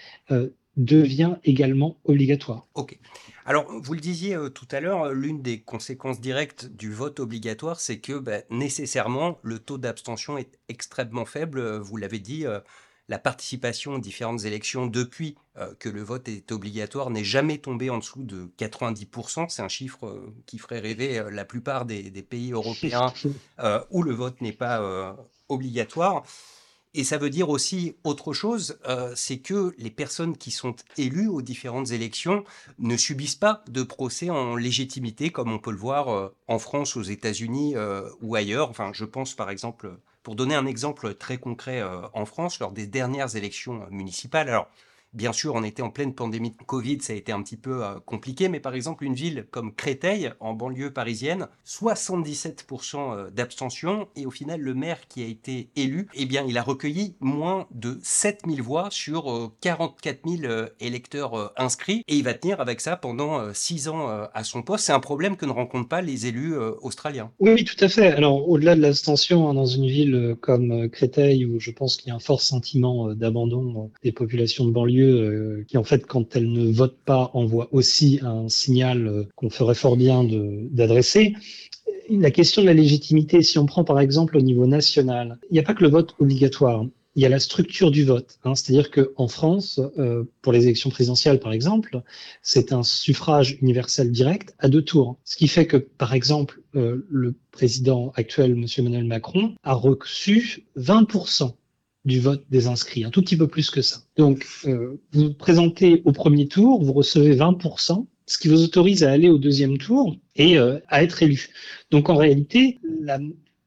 devient 0.77 1.37
également 1.45 1.99
obligatoire. 2.05 2.67
Ok. 2.75 2.99
Alors, 3.45 3.71
vous 3.71 3.95
le 3.95 4.01
disiez 4.01 4.37
tout 4.53 4.67
à 4.73 4.81
l'heure, 4.81 5.13
l'une 5.13 5.41
des 5.41 5.61
conséquences 5.61 6.21
directes 6.21 6.67
du 6.75 6.91
vote 6.91 7.21
obligatoire, 7.21 7.79
c'est 7.79 8.01
que 8.01 8.19
bah, 8.19 8.41
nécessairement, 8.51 9.39
le 9.45 9.61
taux 9.61 9.79
d'abstention 9.79 10.37
est 10.37 10.59
extrêmement 10.69 11.27
faible. 11.27 11.77
Vous 11.77 11.97
l'avez 11.97 12.19
dit, 12.19 12.45
la 13.09 13.19
participation 13.19 13.95
aux 13.95 13.99
différentes 13.99 14.45
élections 14.45 14.87
depuis 14.87 15.37
euh, 15.59 15.73
que 15.79 15.89
le 15.89 16.03
vote 16.03 16.29
est 16.29 16.51
obligatoire 16.51 17.11
n'est 17.11 17.25
jamais 17.25 17.59
tombée 17.59 17.91
en 17.91 17.99
dessous 17.99 18.23
de 18.23 18.51
90%. 18.59 19.49
C'est 19.49 19.63
un 19.63 19.69
chiffre 19.69 20.07
euh, 20.07 20.35
qui 20.47 20.59
ferait 20.59 20.81
rêver 20.81 21.19
euh, 21.19 21.31
la 21.31 21.45
plupart 21.45 21.87
des, 21.87 22.11
pays 22.23 22.53
européens 22.53 23.13
où 23.91 24.03
le 24.03 24.13
vote 24.13 24.41
n'est 24.41 24.53
pas 24.53 25.17
obligatoire. 25.49 26.25
Et 26.95 27.05
ça 27.05 27.19
veut 27.19 27.31
dire 27.31 27.51
aussi 27.51 27.95
autre 28.05 28.33
chose, 28.33 28.79
c'est 29.15 29.39
que 29.39 29.75
les 29.77 29.91
personnes 29.91 30.37
qui 30.37 30.51
sont 30.51 30.75
élues 30.97 31.29
aux 31.29 31.43
différentes 31.43 31.91
élections 31.91 32.43
ne 32.79 32.97
subissent 32.97 33.37
pas 33.37 33.63
de 33.69 33.83
procès 33.83 34.31
en 34.31 34.57
légitimité 34.57 35.31
comme 35.31 35.53
on 35.53 35.59
peut 35.59 35.71
le 35.71 35.77
voir 35.77 36.33
en 36.49 36.59
France, 36.59 36.97
aux 36.97 37.03
États-Unis 37.03 37.75
ou 38.23 38.35
ailleurs. 38.35 38.71
Enfin, 38.71 38.91
je 38.95 39.05
pense 39.05 39.35
par 39.35 39.51
exemple 39.51 39.99
pour 40.27 40.35
donner 40.35 40.57
un 40.57 40.67
exemple 40.67 41.15
très 41.15 41.39
concret 41.39 41.81
euh, 41.81 42.01
en 42.13 42.25
France, 42.25 42.59
lors 42.59 42.73
des 42.73 42.89
dernières 42.89 43.37
élections 43.37 43.87
municipales, 43.93 44.49
alors 44.49 44.69
Bien 45.17 45.33
sûr, 45.33 45.55
on 45.55 45.63
était 45.63 45.83
en 45.83 45.89
pleine 45.89 46.15
pandémie 46.15 46.51
de 46.51 46.63
Covid, 46.67 46.99
ça 47.01 47.15
a 47.15 47.17
été 47.17 47.33
un 47.33 47.43
petit 47.43 47.57
peu 47.57 47.83
euh, 47.85 47.95
compliqué, 48.05 48.49
mais 48.49 48.61
par 48.61 48.75
exemple, 48.75 49.05
une 49.05 49.15
ville 49.15 49.47
comme 49.51 49.75
Créteil, 49.75 50.31
en 50.41 50.53
banlieue 50.53 50.93
parisienne, 50.93 51.49
77% 51.67 52.97
euh, 52.97 53.31
d'abstention, 53.31 54.09
et 54.15 54.27
au 54.27 54.31
final, 54.31 54.61
le 54.61 54.75
maire 54.75 55.09
qui 55.09 55.23
a 55.23 55.27
été 55.27 55.71
élu, 55.75 56.09
eh 56.15 56.27
bien, 56.27 56.45
il 56.47 56.59
a 56.59 56.63
recueilli 56.63 57.15
moins 57.21 57.67
de 57.71 57.99
7000 58.03 58.61
voix 58.61 58.89
sur 58.91 59.53
44 59.63 60.19
euh, 60.27 60.37
000 60.37 60.53
électeurs 60.81 61.53
inscrits, 61.57 62.03
et 62.09 62.17
il 62.17 62.25
va 62.25 62.35
tenir 62.35 62.61
avec 62.61 62.81
ça 62.81 62.97
pendant 62.97 63.55
6 63.55 63.89
ans 63.89 64.09
à 64.09 64.45
son 64.45 64.63
poste. 64.63 64.87
C'est 64.87 64.93
un 64.93 65.01
problème 65.01 65.37
que 65.37 65.47
ne 65.47 65.51
rencontrent 65.51 65.89
pas 65.89 66.03
les 66.03 66.27
élus 66.27 66.57
australiens. 66.83 67.31
Oui, 67.39 67.65
tout 67.65 67.83
à 67.83 67.89
fait. 67.89 68.09
Alors, 68.09 68.49
au-delà 68.49 68.75
de 68.75 68.81
l'abstention, 68.81 69.49
hein, 69.49 69.55
dans 69.55 69.67
une 69.67 69.87
ville 69.87 70.37
comme 70.41 70.89
Créteil, 70.91 71.47
où 71.47 71.59
je 71.61 71.71
pense 71.71 71.97
qu'il 71.97 72.09
y 72.09 72.11
a 72.11 72.15
un 72.15 72.21
fort 72.21 72.43
sentiment 72.43 73.15
d'abandon 73.15 73.91
des 74.03 74.13
populations 74.13 74.65
de 74.65 74.71
banlieue, 74.71 74.96
euh, 75.05 75.65
qui 75.69 75.79
en 75.79 75.85
fait, 75.85 76.07
quand 76.07 76.37
elle 76.37 76.51
ne 76.51 76.71
vote 76.73 76.97
pas, 77.05 77.31
envoie 77.35 77.69
aussi 77.73 78.21
un 78.23 78.49
signal 78.49 79.07
euh, 79.07 79.25
qu'on 79.35 79.51
ferait 79.51 79.75
fort 79.75 79.97
bien 79.97 80.25
d'adresser. 80.71 81.35
La 82.11 82.31
question 82.31 82.63
de 82.63 82.67
la 82.67 82.75
légitimité, 82.75 83.43
si 83.43 83.59
on 83.59 83.67
prend 83.67 83.85
par 83.85 84.01
exemple 84.01 84.37
au 84.37 84.41
niveau 84.41 84.67
national, 84.67 85.39
il 85.51 85.55
n'y 85.55 85.59
a 85.59 85.63
pas 85.63 85.75
que 85.75 85.83
le 85.83 85.91
vote 85.91 86.15
obligatoire 86.19 86.85
il 87.15 87.23
y 87.23 87.25
a 87.25 87.31
la 87.31 87.39
structure 87.39 87.91
du 87.91 88.05
vote. 88.05 88.39
Hein, 88.45 88.55
C'est-à-dire 88.55 88.91
qu'en 88.91 89.27
France, 89.27 89.81
euh, 89.97 90.25
pour 90.43 90.53
les 90.53 90.65
élections 90.65 90.91
présidentielles, 90.91 91.41
par 91.41 91.55
exemple, 91.55 92.03
c'est 92.43 92.75
un 92.75 92.83
suffrage 92.83 93.57
universel 93.63 94.13
direct 94.13 94.55
à 94.59 94.69
deux 94.69 94.83
tours. 94.83 95.17
Ce 95.25 95.39
qui 95.39 95.49
fait 95.49 95.67
que, 95.67 95.79
par 95.79 96.13
exemple, 96.13 96.61
le 96.75 97.35
président 97.53 98.13
actuel, 98.17 98.51
M. 98.51 98.67
Emmanuel 98.77 99.05
Macron, 99.05 99.55
a 99.63 99.73
reçu 99.73 100.67
20% 100.77 101.55
du 102.07 102.21
vote 102.21 102.45
des 102.51 102.69
inscrits, 102.69 103.05
un 103.05 103.11
tout 103.11 103.21
petit 103.21 103.37
peu 103.37 103.49
plus 103.49 103.71
que 103.71 103.83
ça. 103.83 103.99
Donc, 104.17 104.47
euh, 104.65 104.99
vous 105.13 105.25
vous 105.25 105.35
présentez 105.35 106.03
au 106.05 106.13
premier 106.13 106.47
tour, 106.47 106.83
vous 106.83 106.93
recevez 106.93 107.35
20%, 107.35 108.07
ce 108.27 108.39
qui 108.39 108.49
vous 108.49 108.63
autorise 108.63 109.05
à 109.05 109.11
aller 109.11 109.29
au 109.29 109.39
deuxième 109.39 109.77
tour 109.77 110.17
et 110.37 110.57
euh, 110.57 110.79
à 110.89 111.03
être 111.03 111.23
élu. 111.23 111.49
Donc, 111.91 112.09
en 112.09 112.17
réalité, 112.17 112.79
la 113.01 113.19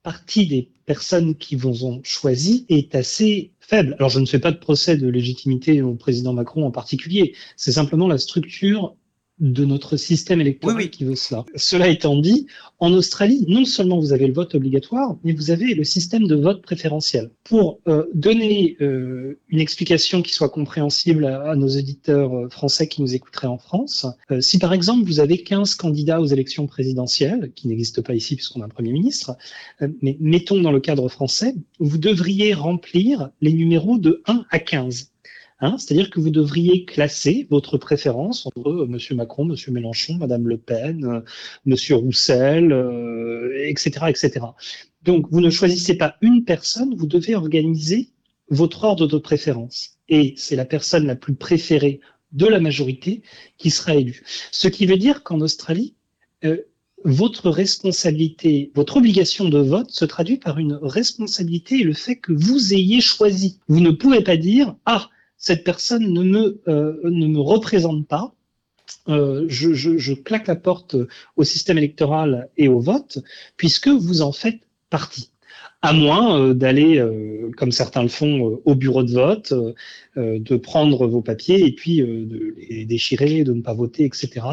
partie 0.04 0.48
des 0.48 0.72
personnes 0.86 1.36
qui 1.36 1.56
vous 1.56 1.86
ont 1.86 2.00
choisi 2.04 2.66
est 2.70 2.96
assez 2.96 3.52
faible. 3.60 3.96
Alors, 4.00 4.10
je 4.10 4.20
ne 4.20 4.26
fais 4.26 4.40
pas 4.40 4.52
de 4.52 4.58
procès 4.58 4.96
de 4.96 5.08
légitimité 5.08 5.82
au 5.82 5.94
président 5.94 6.34
Macron 6.34 6.66
en 6.66 6.72
particulier. 6.72 7.36
C'est 7.58 7.74
simplement 7.74 8.08
la 8.08 8.18
structure 8.18 8.96
de 9.40 9.66
notre 9.66 9.98
système 9.98 10.42
électoral 10.42 10.90
qui 10.90 11.04
veut 11.04 11.16
cela. 11.16 11.46
Cela 11.56 11.88
étant 11.88 12.18
dit, 12.18 12.48
en 12.80 12.94
Australie, 12.94 13.46
non 13.48 13.66
seulement 13.66 14.00
vous 14.00 14.14
avez 14.14 14.28
le 14.28 14.34
vote 14.34 14.56
obligatoire, 14.56 15.18
mais 15.24 15.34
vous 15.34 15.52
avez 15.52 15.74
le 15.74 15.84
système 15.84 16.28
de 16.28 16.36
vote 16.36 16.62
préférentiel. 16.62 17.32
Pour 17.44 17.80
euh, 17.88 18.06
donner 18.14 18.78
euh, 18.82 19.40
une 19.50 19.60
explication 19.60 20.22
qui 20.22 20.34
soit 20.34 20.50
compréhensible 20.50 21.26
à, 21.26 21.56
nos 21.56 21.68
éditeurs 21.68 22.34
euh, 22.34 22.50
français 22.50 22.88
qui 22.88 23.02
nous 23.02 23.16
écouteraient 23.16 23.48
en 23.48 23.58
France, 23.58 24.06
si 24.40 24.60
par 24.60 24.74
exemple 24.74 25.06
vous 25.06 25.20
avez 25.20 25.44
15 25.44 25.76
candidats 25.76 26.22
aux 26.22 26.26
élections 26.26 26.68
présidentielles, 26.68 27.52
qui 27.56 27.68
n'existent 27.68 28.02
pas 28.02 28.14
ici 28.14 28.36
puisqu'on 28.36 28.62
a 28.62 28.66
un 28.66 28.70
Premier 28.70 28.92
ministre, 28.92 29.36
mais 30.02 30.18
mettons 30.20 30.62
dans 30.62 30.72
le 30.72 30.80
cadre 30.80 31.10
français, 31.10 31.56
vous 31.80 31.98
devriez 31.98 32.54
remplir 32.54 33.30
les 33.42 33.54
numéros 33.54 33.98
de 33.98 34.22
1 34.28 34.46
à 34.50 34.60
15. 34.60 35.12
Hein, 35.62 35.78
C'est-à-dire 35.78 36.10
que 36.10 36.22
vous 36.22 36.30
devriez 36.30 36.86
classer 36.86 37.46
votre 37.50 37.78
préférence 37.78 38.46
entre 38.46 38.70
euh, 38.70 38.90
M. 38.90 39.18
Macron, 39.18 39.50
M. 39.50 39.56
Mélenchon, 39.74 40.16
Mme 40.16 40.48
Le 40.48 40.58
Pen, 40.58 41.04
euh, 41.04 41.22
M. 41.68 41.76
Roussel, 41.98 42.66
etc., 43.66 44.00
euh, 44.04 44.08
etc. 44.08 44.46
Donc, 45.04 45.28
vous 45.32 45.42
ne 45.42 45.50
choisissez 45.50 45.98
pas 45.98 46.16
une 46.22 46.46
personne, 46.46 46.96
vous 46.96 47.08
devez 47.08 47.36
organiser 47.36 48.10
votre 48.50 48.86
ordre 48.86 49.06
de 49.06 49.18
préférence. 49.18 49.98
Et 50.08 50.34
c'est 50.38 50.56
la 50.56 50.66
personne 50.66 51.06
la 51.06 51.16
plus 51.16 51.36
préférée 51.36 52.00
de 52.32 52.46
la 52.46 52.60
majorité 52.60 53.22
qui 53.58 53.70
sera 53.70 53.96
élue. 53.96 54.24
Ce 54.52 54.68
qui 54.68 54.86
veut 54.86 54.98
dire 54.98 55.24
qu'en 55.24 55.42
Australie, 55.42 55.96
votre 57.06 57.50
responsabilité, 57.50 58.72
votre 58.76 58.98
obligation 58.98 59.50
de 59.50 59.60
vote 59.60 59.92
se 59.92 60.06
traduit 60.06 60.38
par 60.38 60.58
une 60.58 60.74
responsabilité 60.74 61.80
et 61.80 61.84
le 61.84 61.94
fait 61.94 62.16
que 62.18 62.34
vous 62.34 62.74
ayez 62.74 63.02
choisi. 63.02 63.60
Vous 63.68 63.80
ne 63.80 63.92
pouvez 63.92 64.22
pas 64.22 64.38
dire, 64.38 64.76
ah, 64.86 65.10
cette 65.40 65.64
personne 65.64 66.12
ne 66.14 66.22
me, 66.22 66.62
euh, 66.68 67.00
ne 67.06 67.26
me 67.26 67.40
représente 67.40 68.08
pas. 68.08 68.36
Euh, 69.08 69.46
je, 69.48 69.74
je, 69.74 69.98
je, 69.98 70.14
claque 70.14 70.48
la 70.48 70.56
porte 70.56 70.96
au 71.38 71.44
système 71.44 71.78
électoral 71.78 72.50
et 72.58 72.68
au 72.68 72.80
vote, 72.80 73.20
puisque 73.56 73.88
vous 73.88 74.22
en 74.22 74.32
faites 74.32 74.60
partie. 74.90 75.32
À 75.82 75.94
moins 75.94 76.38
euh, 76.38 76.54
d'aller, 76.54 77.02
comme 77.56 77.72
certains 77.72 78.04
le 78.04 78.10
font, 78.10 78.60
au 78.66 78.76
bureau 78.76 79.04
de 79.04 79.14
vote, 79.14 79.54
de 80.18 80.58
prendre 80.58 81.08
vos 81.08 81.22
papiers 81.22 81.66
et 81.66 81.72
puis 81.72 82.00
de 82.00 82.56
les 82.70 82.86
déchirer, 82.86 83.46
de 83.46 83.54
ne 83.54 83.62
pas 83.62 83.74
voter, 83.74 84.04
etc. 84.04 84.46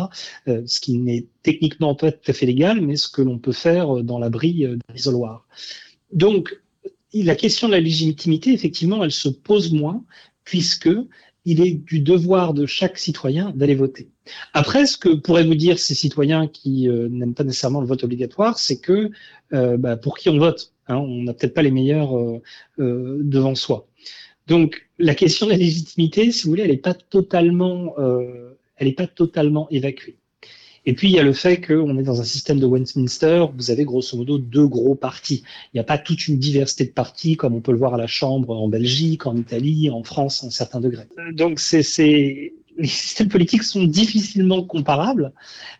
ce 0.47 0.81
qui 0.81 0.99
n'est 0.99 1.27
techniquement 1.43 1.97
pas 1.97 2.13
tout 2.13 2.31
à 2.31 2.33
fait 2.33 2.47
légal, 2.47 2.81
mais 2.81 2.95
ce 2.95 3.09
que 3.09 3.23
l'on 3.23 3.39
peut 3.39 3.53
faire 3.53 4.05
dans 4.05 4.21
l'abri 4.21 4.67
d'un 4.67 4.95
isoloir. 4.95 5.49
Donc, 6.13 6.57
la 7.13 7.35
question 7.35 7.67
de 7.67 7.73
la 7.73 7.81
légitimité, 7.81 8.53
effectivement, 8.53 9.03
elle 9.03 9.13
se 9.13 9.29
pose 9.29 9.73
moins, 9.73 10.05
puisque 10.47 10.89
il 11.45 11.61
est 11.61 11.75
du 11.75 12.01
devoir 12.01 12.55
de 12.55 12.65
chaque 12.67 12.99
citoyen 12.99 13.53
d'aller 13.55 13.75
voter. 13.75 14.09
Après, 14.55 14.87
ce 14.87 14.97
que 14.97 15.11
pourraient 15.11 15.45
vous 15.45 15.55
dire 15.55 15.79
ces 15.79 15.95
citoyens 15.95 16.49
qui 16.49 16.89
euh, 16.89 17.09
n'aiment 17.09 17.35
pas 17.35 17.45
nécessairement 17.45 17.81
le 17.81 17.87
vote 17.87 18.03
obligatoire, 18.03 18.59
c'est 18.59 18.81
que 18.81 19.11
euh, 19.53 19.77
bah, 19.77 19.97
pour 19.97 20.17
qui 20.19 20.29
on 20.29 20.39
vote 20.39 20.73
hein, 20.89 20.97
On 20.97 21.23
n'a 21.23 21.35
peut-être 21.35 21.55
pas 21.55 21.63
les 21.63 21.71
meilleurs 21.71 22.19
euh, 22.19 22.41
devant 22.79 23.55
soi. 23.55 23.87
Donc, 24.49 24.89
la 24.99 25.15
question 25.15 25.47
de 25.47 25.53
la 25.53 25.59
légitimité, 25.59 26.33
si 26.33 26.45
vous 26.45 26.51
voulez, 26.51 26.63
elle 26.63 26.71
n'est 26.71 26.77
pas 26.77 26.95
totalement, 26.95 27.97
elle 28.77 28.87
n'est 28.87 28.93
pas 28.93 29.09
totalement 29.09 29.69
évacuée. 29.71 30.19
Et 30.87 30.95
puis, 30.95 31.09
il 31.09 31.15
y 31.15 31.19
a 31.19 31.23
le 31.23 31.33
fait 31.33 31.61
qu'on 31.61 31.99
est 31.99 32.03
dans 32.03 32.21
un 32.21 32.25
système 32.25 32.61
de 32.61 32.67
Westminster, 32.67 33.47
vous 33.57 33.71
avez 33.71 33.85
grosso 33.85 34.17
modo 34.17 34.39
deux 34.39 34.67
gros 34.67 34.95
partis. 34.95 35.43
Il 35.75 35.77
n'y 35.77 35.81
a 35.81 35.85
pas 35.85 35.99
toute 35.99 36.29
une 36.29 36.39
diversité 36.39 36.85
de 36.85 36.93
partis 36.93 37.37
comme 37.37 37.55
on 37.55 37.61
peut 37.61 37.73
le 37.73 37.79
voir 37.79 37.95
à 37.95 37.99
la 37.99 38.07
Chambre 38.07 38.57
en 38.57 38.69
Belgique, 38.69 39.27
en 39.27 39.37
Italie, 39.37 39.91
en 39.91 40.05
France, 40.05 40.45
à 40.45 40.47
un 40.47 40.51
certain 40.51 40.81
degré. 40.81 41.05
Donc, 41.33 41.59
c'est 41.59 41.83
les 42.79 42.87
systèmes 42.87 43.29
politiques 43.29 43.63
sont 43.63 43.85
difficilement 43.85 44.63
comparables. 44.63 45.33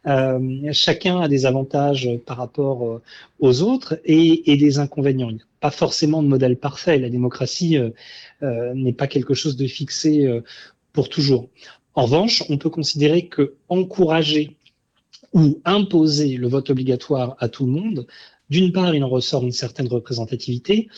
Euh, 0.07 0.73
chacun 0.73 1.21
a 1.21 1.29
des 1.29 1.47
avantages 1.47 2.09
par 2.27 2.37
rapport 2.37 2.87
euh, 2.87 3.03
aux 3.39 3.63
autres 3.63 4.01
et, 4.05 4.57
des 4.57 4.79
inconvénients. 4.79 5.31
Il 5.31 5.37
n'y 5.37 5.43
a 5.43 5.47
pas 5.61 5.71
forcément 5.71 6.23
de 6.23 6.29
modèle 6.29 6.57
parfait. 6.57 6.99
La 6.99 7.11
démocratie 7.11 7.77
euh, 7.79 7.91
euh 8.43 8.75
n'est 8.75 8.93
pas 8.93 9.07
quelque 9.07 9.35
chose 9.35 9.57
de 9.57 9.67
fixé 9.67 10.27
euh, 10.27 10.43
pour 10.93 11.09
toujours. 11.09 11.49
En 11.95 12.03
revanche, 12.03 12.45
on 12.49 12.59
peut 12.59 12.71
considérer 12.71 13.27
que 13.27 13.55
encourager 13.69 14.56
ou 15.37 15.61
imposer 15.67 16.39
le 16.39 16.49
vote 16.49 16.71
obligatoire 16.71 17.37
à 17.39 17.49
tout 17.49 17.67
le 17.67 17.73
monde, 17.73 18.07
d'une 18.49 18.73
part, 18.73 18.95
il 18.95 19.05
en 19.05 19.09
ressort 19.09 19.45
une 19.45 19.53
certaine 19.53 19.87
représentativité, 19.87 20.89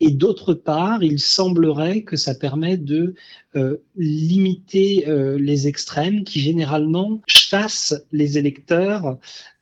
et 0.00 0.12
d'autre 0.12 0.54
part, 0.54 1.02
il 1.02 1.18
semblerait 1.18 2.02
que 2.02 2.16
ça 2.16 2.36
permet 2.36 2.76
de 2.76 3.14
euh, 3.56 3.78
limiter 3.96 5.08
euh, 5.08 5.36
les 5.36 5.66
extrêmes 5.66 6.22
qui 6.22 6.38
généralement 6.38 7.20
chassent 7.26 8.00
les 8.12 8.38
électeurs 8.38 9.18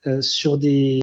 euh, 0.06 0.20
sur 0.20 0.58
des 0.58 1.02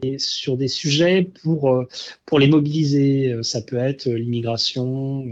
sujets 0.67 1.27
pour 1.41 1.83
pour 2.27 2.37
les 2.37 2.47
mobiliser. 2.47 3.35
Ça 3.41 3.63
peut 3.63 3.77
être 3.77 4.07
l'immigration, 4.07 5.25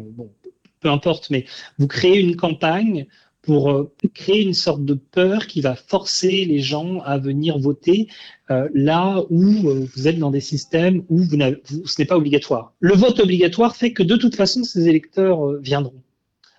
peu 0.80 0.90
importe, 0.90 1.30
mais 1.30 1.46
vous 1.78 1.88
créez 1.88 2.20
une 2.20 2.36
campagne 2.36 3.06
pour 3.42 3.72
euh, 3.72 3.92
créer 4.14 4.42
une 4.42 4.54
sorte 4.54 4.86
de 4.86 4.94
peur 4.94 5.48
qui 5.48 5.62
va 5.62 5.76
forcer 5.76 6.46
les 6.46 6.60
gens 6.60 7.00
à 7.00 7.18
venir 7.18 7.58
voter 7.58 8.08
euh, 8.52 8.70
là 8.74 9.24
où 9.30 9.70
euh, 9.70 9.88
vous 9.96 10.08
êtes 10.08 10.20
dans 10.20 10.30
des 10.30 10.42
systèmes 10.42 11.04
où 11.10 11.18
vous 11.18 11.38
vous, 11.66 11.88
ce 11.88 12.02
n'est 12.02 12.06
pas 12.06 12.18
obligatoire. 12.18 12.74
Le 12.80 12.94
vote 12.94 13.20
obligatoire 13.20 13.76
fait 13.76 13.94
que 13.94 14.04
de 14.04 14.16
toute 14.16 14.36
façon, 14.36 14.64
ces 14.64 14.88
électeurs 14.88 15.60
viendront. 15.60 16.04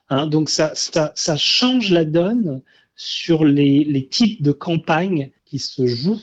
Hein, 0.09 0.27
donc 0.27 0.51
ça, 0.51 0.73
ça, 0.75 1.13
ça, 1.15 1.37
change 1.37 1.91
la 1.91 2.05
donne 2.05 2.63
sur 2.97 3.45
les, 3.45 3.85
les 3.85 4.07
types 4.07 4.43
de 4.43 4.53
campagnes 4.53 5.31
qui 5.45 5.59
se 5.59 5.87
jouent 5.87 6.21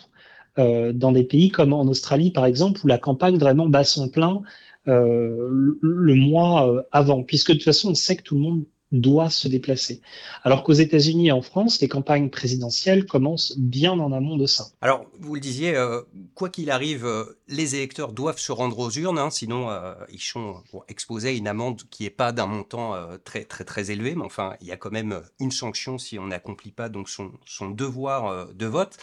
dans 0.58 1.14
des 1.14 1.24
pays 1.24 1.52
comme 1.52 1.72
en 1.72 1.84
Australie, 1.84 2.32
par 2.32 2.46
exemple, 2.46 2.82
où 2.84 2.88
la 2.88 2.98
campagne 2.98 3.38
vraiment 3.38 3.70
bat 3.70 3.86
son 3.86 4.10
plein 4.10 4.42
le 4.86 6.16
mois 6.16 6.86
avant, 6.92 7.24
puisque 7.24 7.52
de 7.52 7.54
toute 7.54 7.64
façon, 7.64 7.92
on 7.92 7.96
sait 7.96 8.18
que 8.18 8.24
tout 8.24 8.36
le 8.36 8.42
monde 8.42 8.66
doit 8.92 9.30
se 9.30 9.48
déplacer. 9.48 10.02
Alors 10.44 10.64
qu'aux 10.64 10.74
États-Unis 10.74 11.28
et 11.28 11.32
en 11.32 11.42
France, 11.42 11.80
les 11.82 11.88
campagnes 11.88 12.30
présidentielles 12.30 13.06
commencent 13.06 13.58
bien 13.58 13.92
en 13.92 14.12
amont 14.12 14.38
de 14.38 14.48
ça. 14.48 14.68
Alors, 14.82 15.06
vous 15.20 15.36
le 15.36 15.42
disiez, 15.42 15.76
euh, 15.76 16.02
quoi 16.34 16.50
qu'il 16.50 16.72
arrive, 16.72 17.06
euh, 17.06 17.38
les 17.48 17.76
électeurs 17.76 18.14
doivent 18.14 18.40
se 18.40 18.52
rendre 18.52 18.80
aux 18.80 18.90
urnes, 18.92 19.20
hein, 19.20 19.30
sinon 19.30 19.70
euh, 19.70 19.94
ils 20.12 20.22
sont 20.22 20.64
exposés 20.88 21.30
à 21.30 21.32
une 21.32 21.48
amende 21.48 21.84
qui 21.90 22.04
n'est 22.04 22.10
pas 22.10 22.32
d'un 22.32 22.48
montant 22.48 22.96
très 23.24 23.44
très 23.44 23.64
très 23.64 23.92
élevé, 23.92 24.16
mais 24.16 24.26
enfin, 24.26 24.56
il 24.62 24.68
y 24.68 24.72
a 24.72 24.78
quand 24.78 24.92
même 24.92 25.22
une 25.40 25.52
sanction 25.52 25.98
si 25.98 26.18
on 26.18 26.28
n'accomplit 26.28 26.72
pas 26.72 26.90
donc 26.90 27.10
son, 27.10 27.32
son 27.46 27.70
devoir 27.70 28.48
de 28.54 28.66
vote. 28.66 28.98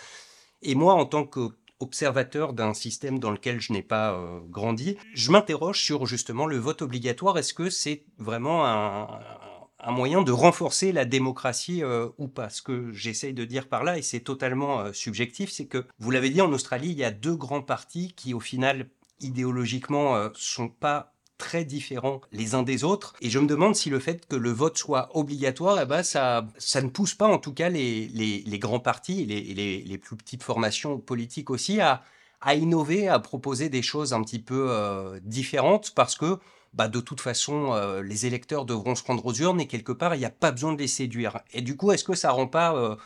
Et 0.62 0.74
moi, 0.74 0.94
en 0.94 1.06
tant 1.06 1.24
que 1.24 1.50
observateur 1.78 2.54
d'un 2.54 2.72
système 2.72 3.18
dans 3.18 3.30
lequel 3.30 3.60
je 3.60 3.72
n'ai 3.72 3.82
pas 3.82 4.18
grandi, 4.48 4.96
je 5.14 5.30
m'interroge 5.30 5.80
sur 5.82 6.06
justement 6.06 6.46
le 6.46 6.56
vote 6.56 6.82
obligatoire. 6.82 7.38
Est-ce 7.38 7.54
que 7.54 7.68
c'est 7.68 8.04
vraiment 8.18 8.66
un, 8.66 9.08
un 9.86 9.92
moyen 9.92 10.22
de 10.22 10.32
renforcer 10.32 10.90
la 10.90 11.04
démocratie 11.04 11.84
euh, 11.84 12.08
ou 12.18 12.26
pas. 12.26 12.50
Ce 12.50 12.60
que 12.60 12.92
j'essaye 12.92 13.32
de 13.32 13.44
dire 13.44 13.68
par 13.68 13.84
là, 13.84 13.96
et 13.96 14.02
c'est 14.02 14.20
totalement 14.20 14.80
euh, 14.80 14.92
subjectif, 14.92 15.50
c'est 15.50 15.66
que, 15.66 15.86
vous 16.00 16.10
l'avez 16.10 16.30
dit, 16.30 16.40
en 16.40 16.52
Australie, 16.52 16.90
il 16.90 16.98
y 16.98 17.04
a 17.04 17.12
deux 17.12 17.36
grands 17.36 17.62
partis 17.62 18.12
qui, 18.16 18.34
au 18.34 18.40
final, 18.40 18.88
idéologiquement, 19.20 20.16
euh, 20.16 20.28
sont 20.34 20.68
pas 20.68 21.12
très 21.38 21.64
différents 21.64 22.20
les 22.32 22.56
uns 22.56 22.64
des 22.64 22.82
autres. 22.82 23.14
Et 23.20 23.30
je 23.30 23.38
me 23.38 23.46
demande 23.46 23.76
si 23.76 23.88
le 23.88 24.00
fait 24.00 24.26
que 24.26 24.34
le 24.34 24.50
vote 24.50 24.76
soit 24.76 25.16
obligatoire, 25.16 25.78
eh 25.80 25.86
ben 25.86 26.02
ça, 26.02 26.48
ça 26.58 26.82
ne 26.82 26.88
pousse 26.88 27.14
pas 27.14 27.28
en 27.28 27.38
tout 27.38 27.52
cas 27.52 27.68
les, 27.68 28.08
les, 28.08 28.58
grands 28.58 28.80
partis 28.80 29.20
et 29.20 29.26
les, 29.26 29.82
les, 29.84 29.98
plus 29.98 30.16
petites 30.16 30.42
formations 30.42 30.98
politiques 30.98 31.50
aussi 31.50 31.78
à, 31.78 32.02
à 32.40 32.54
innover, 32.54 33.08
à 33.08 33.18
proposer 33.18 33.68
des 33.68 33.82
choses 33.82 34.14
un 34.14 34.22
petit 34.22 34.38
peu 34.38 35.20
différentes 35.24 35.92
parce 35.94 36.16
que 36.16 36.38
bah, 36.76 36.88
de 36.88 37.00
toute 37.00 37.20
façon, 37.22 37.72
euh, 37.72 38.02
les 38.02 38.26
électeurs 38.26 38.66
devront 38.66 38.94
se 38.94 39.02
rendre 39.02 39.24
aux 39.24 39.32
urnes 39.32 39.60
et 39.60 39.66
quelque 39.66 39.92
part, 39.92 40.14
il 40.14 40.18
n'y 40.18 40.26
a 40.26 40.30
pas 40.30 40.52
besoin 40.52 40.74
de 40.74 40.78
les 40.78 40.86
séduire. 40.86 41.40
Et 41.54 41.62
du 41.62 41.74
coup, 41.74 41.90
est-ce 41.90 42.04
que 42.04 42.14
ça 42.14 42.30
rend 42.30 42.46
pas 42.46 42.76
euh, 42.76 42.96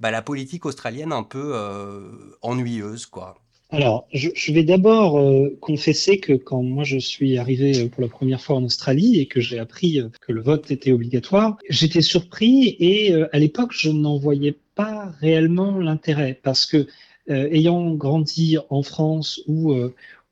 bah, 0.00 0.10
la 0.10 0.20
politique 0.20 0.66
australienne 0.66 1.12
un 1.12 1.22
peu 1.22 1.52
euh, 1.54 2.10
ennuyeuse, 2.42 3.06
quoi? 3.06 3.36
Alors, 3.72 4.08
je, 4.12 4.52
vais 4.52 4.64
d'abord 4.64 5.16
confesser 5.60 6.18
que 6.18 6.32
quand 6.32 6.60
moi 6.60 6.82
je 6.82 6.98
suis 6.98 7.38
arrivé 7.38 7.88
pour 7.88 8.02
la 8.02 8.08
première 8.08 8.40
fois 8.40 8.56
en 8.56 8.64
Australie 8.64 9.20
et 9.20 9.26
que 9.26 9.40
j'ai 9.40 9.60
appris 9.60 10.00
que 10.22 10.32
le 10.32 10.42
vote 10.42 10.72
était 10.72 10.90
obligatoire, 10.90 11.56
j'étais 11.68 12.00
surpris 12.00 12.74
et 12.80 13.14
à 13.14 13.38
l'époque 13.38 13.70
je 13.70 13.90
n'en 13.90 14.18
voyais 14.18 14.56
pas 14.74 15.12
réellement 15.20 15.78
l'intérêt 15.78 16.40
parce 16.42 16.66
que 16.66 16.88
ayant 17.28 17.94
grandi 17.94 18.58
en 18.70 18.82
France 18.82 19.40
où 19.46 19.72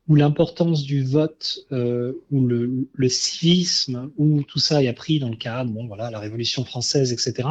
où 0.09 0.15
l'importance 0.15 0.83
du 0.83 1.03
vote, 1.03 1.59
euh, 1.71 2.13
où 2.31 2.45
le, 2.45 2.89
le, 2.93 3.09
civisme, 3.09 4.11
où 4.17 4.41
tout 4.41 4.59
ça 4.59 4.83
est 4.83 4.91
pris 4.93 5.19
dans 5.19 5.29
le 5.29 5.35
cadre, 5.35 5.71
bon 5.71 5.87
voilà, 5.87 6.09
la 6.09 6.19
Révolution 6.19 6.65
française, 6.65 7.13
etc. 7.13 7.47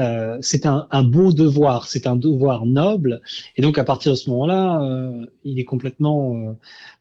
Euh, 0.00 0.38
c'est 0.40 0.66
un, 0.66 0.88
un, 0.90 1.02
beau 1.04 1.32
devoir, 1.32 1.86
c'est 1.86 2.08
un 2.08 2.16
devoir 2.16 2.66
noble, 2.66 3.20
et 3.56 3.62
donc 3.62 3.78
à 3.78 3.84
partir 3.84 4.12
de 4.12 4.16
ce 4.16 4.28
moment-là, 4.30 4.82
euh, 4.82 5.26
il 5.44 5.60
est 5.60 5.64
complètement 5.64 6.34
euh, 6.34 6.52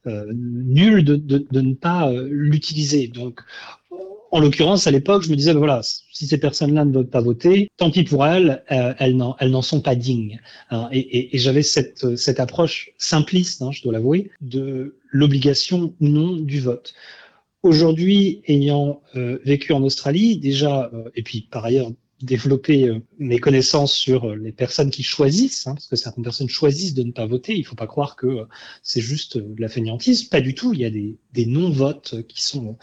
euh, 0.06 0.32
nul 0.34 1.04
de, 1.04 1.16
de, 1.16 1.48
de, 1.50 1.62
ne 1.62 1.74
pas 1.74 2.12
euh, 2.12 2.28
l'utiliser. 2.30 3.08
Donc 3.08 3.42
en 4.34 4.40
l'occurrence, 4.40 4.88
à 4.88 4.92
l'époque, 4.92 5.22
je 5.22 5.30
me 5.30 5.36
disais, 5.36 5.54
ben 5.54 5.60
voilà, 5.60 5.82
si 5.84 6.26
ces 6.26 6.40
personnes-là 6.40 6.86
ne 6.86 6.92
veulent 6.92 7.10
pas 7.10 7.22
voter, 7.22 7.70
tant 7.78 7.92
pis 7.92 8.04
pour 8.04 8.26
elles, 8.26 8.64
euh, 8.72 8.96
elles 8.98 9.16
n'en 9.16 9.62
sont 9.62 9.80
pas 9.80 9.94
dignes. 9.94 10.42
Hein. 10.72 10.90
et, 10.92 11.00
et, 11.00 11.36
et 11.36 11.38
j'avais 11.38 11.62
cette, 11.62 12.16
cette 12.16 12.40
approche 12.40 12.94
simpliste, 12.98 13.62
hein, 13.62 13.72
je 13.72 13.84
dois 13.84 13.94
l'avouer, 13.94 14.32
de 14.42 14.98
l'obligation 15.12 15.94
ou 16.02 16.08
non 16.08 16.36
du 16.36 16.60
vote. 16.60 16.96
Aujourd'hui, 17.62 18.42
ayant 18.48 19.04
euh, 19.16 19.38
vécu 19.46 19.72
en 19.72 19.84
Australie, 19.84 20.40
déjà, 20.40 20.90
euh, 20.96 21.12
et 21.16 21.22
puis 21.22 21.48
par 21.52 21.64
ailleurs 21.64 21.92
développer 22.24 22.90
mes 23.20 23.38
connaissances 23.38 23.94
sur 23.94 24.34
les 24.34 24.54
personnes 24.54 24.90
qui 24.92 25.04
choisissent, 25.04 25.68
hein, 25.68 25.74
parce 25.74 25.88
que 25.88 25.98
certaines 25.98 26.24
personnes 26.24 26.48
choisissent 26.48 26.94
de 26.94 27.04
ne 27.04 27.12
pas 27.12 27.26
voter. 27.26 27.54
Il 27.54 27.60
ne 27.60 27.66
faut 27.66 27.76
pas 27.76 27.86
croire 27.86 28.16
que 28.16 28.48
c'est 28.82 29.02
juste 29.02 29.38
de 29.38 29.62
la 29.62 29.68
fainéantise. 29.68 30.24
Pas 30.24 30.40
du 30.40 30.56
tout. 30.56 30.74
Il 30.74 30.80
y 30.80 30.86
a 30.86 30.90
des, 30.90 31.18
des 31.34 31.46
non-votes 31.46 32.26
qui 32.28 32.42
sont 32.42 32.70
euh, 32.70 32.74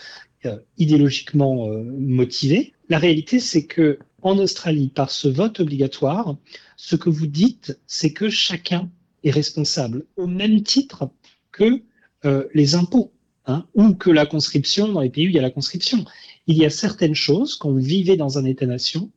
idéologiquement 0.79 1.68
euh, 1.68 1.83
motivé. 1.83 2.72
La 2.88 2.98
réalité, 2.98 3.40
c'est 3.40 3.66
que 3.66 3.98
en 4.22 4.38
Australie, 4.38 4.88
par 4.88 5.11
ce 5.11 5.29
vote 5.29 5.61
obligatoire, 5.61 6.37
ce 6.76 6.96
que 6.96 7.11
vous 7.11 7.26
dites, 7.26 7.79
c'est 7.87 8.12
que 8.12 8.29
chacun 8.29 8.90
est 9.24 9.31
responsable 9.31 10.07
au 10.16 10.26
même 10.26 10.62
titre 10.62 11.11
que 11.53 11.83
euh, 12.24 12.46
les 12.55 12.74
impôts 12.74 13.12
hein, 13.46 13.66
ou 13.74 13.94
que 13.94 14.11
la 14.11 14.26
conscription 14.26 14.88
dans 14.88 15.00
les 15.00 15.11
pays 15.11 15.26
où 15.26 15.31
il 15.31 15.37
y 15.37 15.38
a 15.38 15.42
la 15.42 15.50
conscription. 15.50 16.05
Il 16.46 16.57
y 16.57 16.64
a 16.64 16.70
certaines 16.70 17.14
choses, 17.14 17.57
quand 17.57 17.70
vous 17.70 17.79
vivez 17.79 18.16
dans 18.16 18.38
un 18.38 18.44
État-nation, 18.44 19.11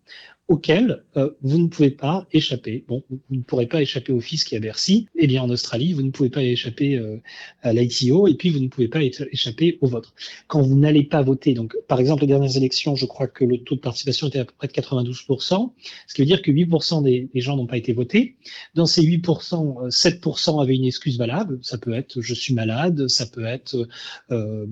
auquel 0.50 1.04
euh, 1.16 1.32
vous 1.42 1.58
ne 1.58 1.68
pouvez 1.68 1.90
pas 1.90 2.28
échapper. 2.34 2.84
Bon, 2.88 3.04
vous 3.10 3.20
ne 3.30 3.42
pourrez 3.42 3.66
pas 3.66 3.82
échapper 3.82 4.12
au 4.12 4.20
fisc 4.20 4.52
et 4.52 4.58
à 4.58 4.60
Bercy. 4.60 5.08
Eh 5.16 5.26
bien, 5.26 5.42
en 5.42 5.50
Australie, 5.50 5.94
vous 5.94 6.02
ne 6.02 6.12
pouvez 6.12 6.30
pas 6.30 6.44
échapper 6.44 6.98
euh, 6.98 7.22
à 7.62 7.72
l'ITO 7.72 8.28
et 8.28 8.36
puis 8.36 8.50
vous 8.50 8.60
ne 8.60 8.68
pouvez 8.68 8.90
pas 8.90 9.02
échapper 9.02 9.78
au 9.82 9.88
vôtre. 9.88 10.14
Quand 10.48 10.62
vous 10.62 10.78
n'allez 10.78 11.04
pas 11.04 11.22
voter, 11.22 11.54
donc 11.54 11.78
par 11.88 12.00
exemple, 12.00 12.22
les 12.22 12.28
dernières 12.28 12.58
élections, 12.58 12.96
je 12.96 13.06
crois 13.06 13.28
que 13.28 13.46
le 13.46 13.60
taux 13.60 13.76
de 13.76 13.80
participation 13.80 14.28
était 14.28 14.40
à 14.40 14.46
peu 14.46 14.54
près 14.58 14.68
de 14.68 14.74
92%, 14.74 15.72
ce 16.08 16.14
qui 16.14 16.22
veut 16.22 16.26
dire 16.26 16.42
que 16.42 16.52
8% 16.52 17.04
des, 17.04 17.30
gens 17.36 17.56
n'ont 17.56 17.68
pas 17.68 17.78
été 17.78 17.94
votés. 17.94 18.36
Dans 18.76 18.86
ces 18.86 19.02
8%, 19.02 19.90
7% 19.90 20.58
euh, 20.58 20.62
avaient 20.62 20.76
une 20.76 20.86
excuse 20.86 21.18
valable. 21.18 21.60
Ça 21.62 21.78
peut 21.78 21.94
être 21.94 22.22
je 22.22 22.34
suis 22.34 22.54
malade, 22.54 23.08
ça 23.08 23.26
peut 23.26 23.46
être 23.46 23.88
euh, 24.32 24.66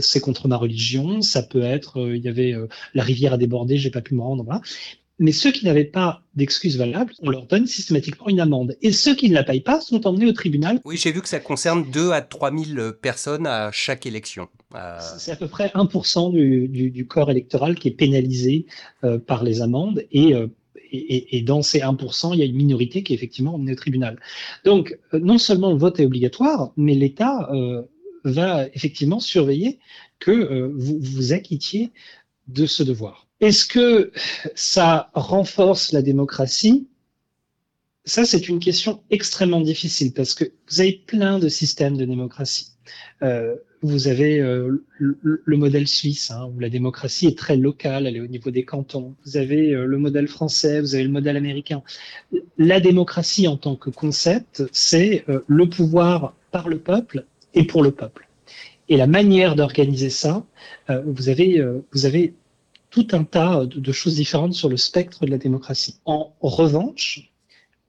c'est 0.00 0.20
contre 0.20 0.48
ma 0.48 0.56
religion, 0.56 1.22
ça 1.22 1.42
peut 1.42 1.62
être 1.62 2.10
il 2.14 2.22
y 2.22 2.28
avait 2.28 2.54
la 2.92 3.02
rivière 3.02 3.32
a 3.32 3.38
débordé, 3.38 3.78
j'ai 3.78 3.90
pas 3.90 4.02
pu 4.02 4.14
me 4.14 4.20
rendre. 4.20 4.44
Voilà. 4.44 4.60
Mais 5.20 5.30
ceux 5.30 5.52
qui 5.52 5.64
n'avaient 5.64 5.84
pas 5.84 6.22
d'excuses 6.34 6.76
valables, 6.76 7.12
on 7.22 7.30
leur 7.30 7.46
donne 7.46 7.66
systématiquement 7.66 8.28
une 8.28 8.40
amende. 8.40 8.76
Et 8.82 8.90
ceux 8.90 9.14
qui 9.14 9.28
ne 9.28 9.34
la 9.34 9.44
payent 9.44 9.60
pas 9.60 9.80
sont 9.80 10.06
emmenés 10.06 10.26
au 10.26 10.32
tribunal. 10.32 10.80
Oui, 10.84 10.96
j'ai 10.96 11.12
vu 11.12 11.22
que 11.22 11.28
ça 11.28 11.38
concerne 11.38 11.88
2 11.88 12.10
à 12.10 12.20
3 12.20 12.50
000 12.50 12.92
personnes 13.00 13.46
à 13.46 13.70
chaque 13.70 14.06
élection. 14.06 14.48
Euh, 14.74 14.98
c'est 15.18 15.30
à 15.30 15.36
peu 15.36 15.46
près 15.46 15.68
1% 15.68 16.32
du, 16.32 16.68
du, 16.68 16.90
du, 16.90 17.06
corps 17.06 17.30
électoral 17.30 17.76
qui 17.76 17.88
est 17.88 17.92
pénalisé 17.92 18.66
euh, 19.04 19.18
par 19.18 19.44
les 19.44 19.62
amendes. 19.62 20.02
Et, 20.10 20.34
euh, 20.34 20.48
et, 20.90 21.38
et, 21.38 21.42
dans 21.42 21.62
ces 21.62 21.78
1%, 21.80 22.34
il 22.34 22.40
y 22.40 22.42
a 22.42 22.46
une 22.46 22.56
minorité 22.56 23.04
qui 23.04 23.12
est 23.12 23.16
effectivement 23.16 23.54
emmenée 23.54 23.72
au 23.72 23.76
tribunal. 23.76 24.18
Donc, 24.64 24.98
non 25.12 25.38
seulement 25.38 25.70
le 25.70 25.78
vote 25.78 26.00
est 26.00 26.06
obligatoire, 26.06 26.72
mais 26.76 26.94
l'État 26.94 27.50
va 28.24 28.66
effectivement 28.74 29.18
surveiller 29.20 29.80
que 30.18 30.70
vous 30.74 30.98
vous 31.00 31.32
acquittiez 31.32 31.92
de 32.46 32.66
ce 32.66 32.82
devoir. 32.84 33.23
Est-ce 33.40 33.66
que 33.66 34.12
ça 34.54 35.10
renforce 35.14 35.92
la 35.92 36.02
démocratie? 36.02 36.88
Ça, 38.04 38.24
c'est 38.24 38.48
une 38.48 38.58
question 38.60 39.02
extrêmement 39.10 39.60
difficile 39.60 40.12
parce 40.12 40.34
que 40.34 40.44
vous 40.70 40.80
avez 40.80 40.92
plein 41.06 41.38
de 41.38 41.48
systèmes 41.48 41.96
de 41.96 42.04
démocratie. 42.04 42.72
Euh, 43.22 43.56
vous 43.84 44.08
avez 44.08 44.40
euh, 44.40 44.82
le, 44.98 45.56
modèle 45.58 45.86
suisse, 45.86 46.30
hein, 46.30 46.50
où 46.54 46.58
la 46.58 46.70
démocratie 46.70 47.26
est 47.26 47.36
très 47.36 47.58
locale, 47.58 48.06
elle 48.06 48.16
est 48.16 48.20
au 48.20 48.26
niveau 48.26 48.50
des 48.50 48.64
cantons. 48.64 49.14
Vous 49.26 49.36
avez 49.36 49.74
euh, 49.74 49.84
le 49.84 49.98
modèle 49.98 50.26
français, 50.26 50.80
vous 50.80 50.94
avez 50.94 51.04
le 51.04 51.10
modèle 51.10 51.36
américain. 51.36 51.82
La 52.56 52.80
démocratie 52.80 53.46
en 53.46 53.58
tant 53.58 53.76
que 53.76 53.90
concept, 53.90 54.62
c'est 54.72 55.24
euh, 55.28 55.40
le 55.48 55.68
pouvoir 55.68 56.34
par 56.50 56.70
le 56.70 56.78
peuple 56.78 57.26
et 57.52 57.64
pour 57.64 57.82
le 57.82 57.90
peuple. 57.90 58.26
Et 58.88 58.96
la 58.96 59.06
manière 59.06 59.54
d'organiser 59.54 60.10
ça, 60.10 60.46
euh, 60.88 61.02
vous 61.04 61.28
avez, 61.28 61.62
vous 61.92 62.06
avez 62.06 62.32
tout 62.94 63.08
un 63.10 63.24
tas 63.24 63.66
de, 63.66 63.92
choses 63.92 64.14
différentes 64.14 64.54
sur 64.54 64.68
le 64.68 64.76
spectre 64.76 65.26
de 65.26 65.30
la 65.32 65.38
démocratie. 65.38 65.96
En 66.04 66.32
revanche, 66.40 67.32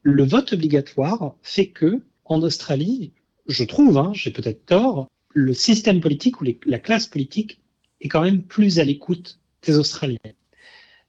le 0.02 0.24
vote 0.24 0.54
obligatoire 0.54 1.36
fait 1.44 1.68
que, 1.68 2.02
en 2.24 2.41
Australie, 2.41 3.12
je 3.48 3.63
trouve, 3.65 4.00
hein, 4.00 4.13
j'ai 4.15 4.32
peut-être 4.32 4.65
tort, 4.65 5.08
le 5.30 5.54
système 5.54 6.02
politique 6.02 6.41
ou 6.41 6.46
la 6.65 6.80
classe 6.80 7.06
politique 7.06 7.60
est 8.02 8.08
quand 8.08 8.24
même 8.24 8.41
plus 8.41 8.80
à 8.80 8.84
l'écoute 8.84 9.39
des 9.62 9.78
Australiens. 9.78 10.18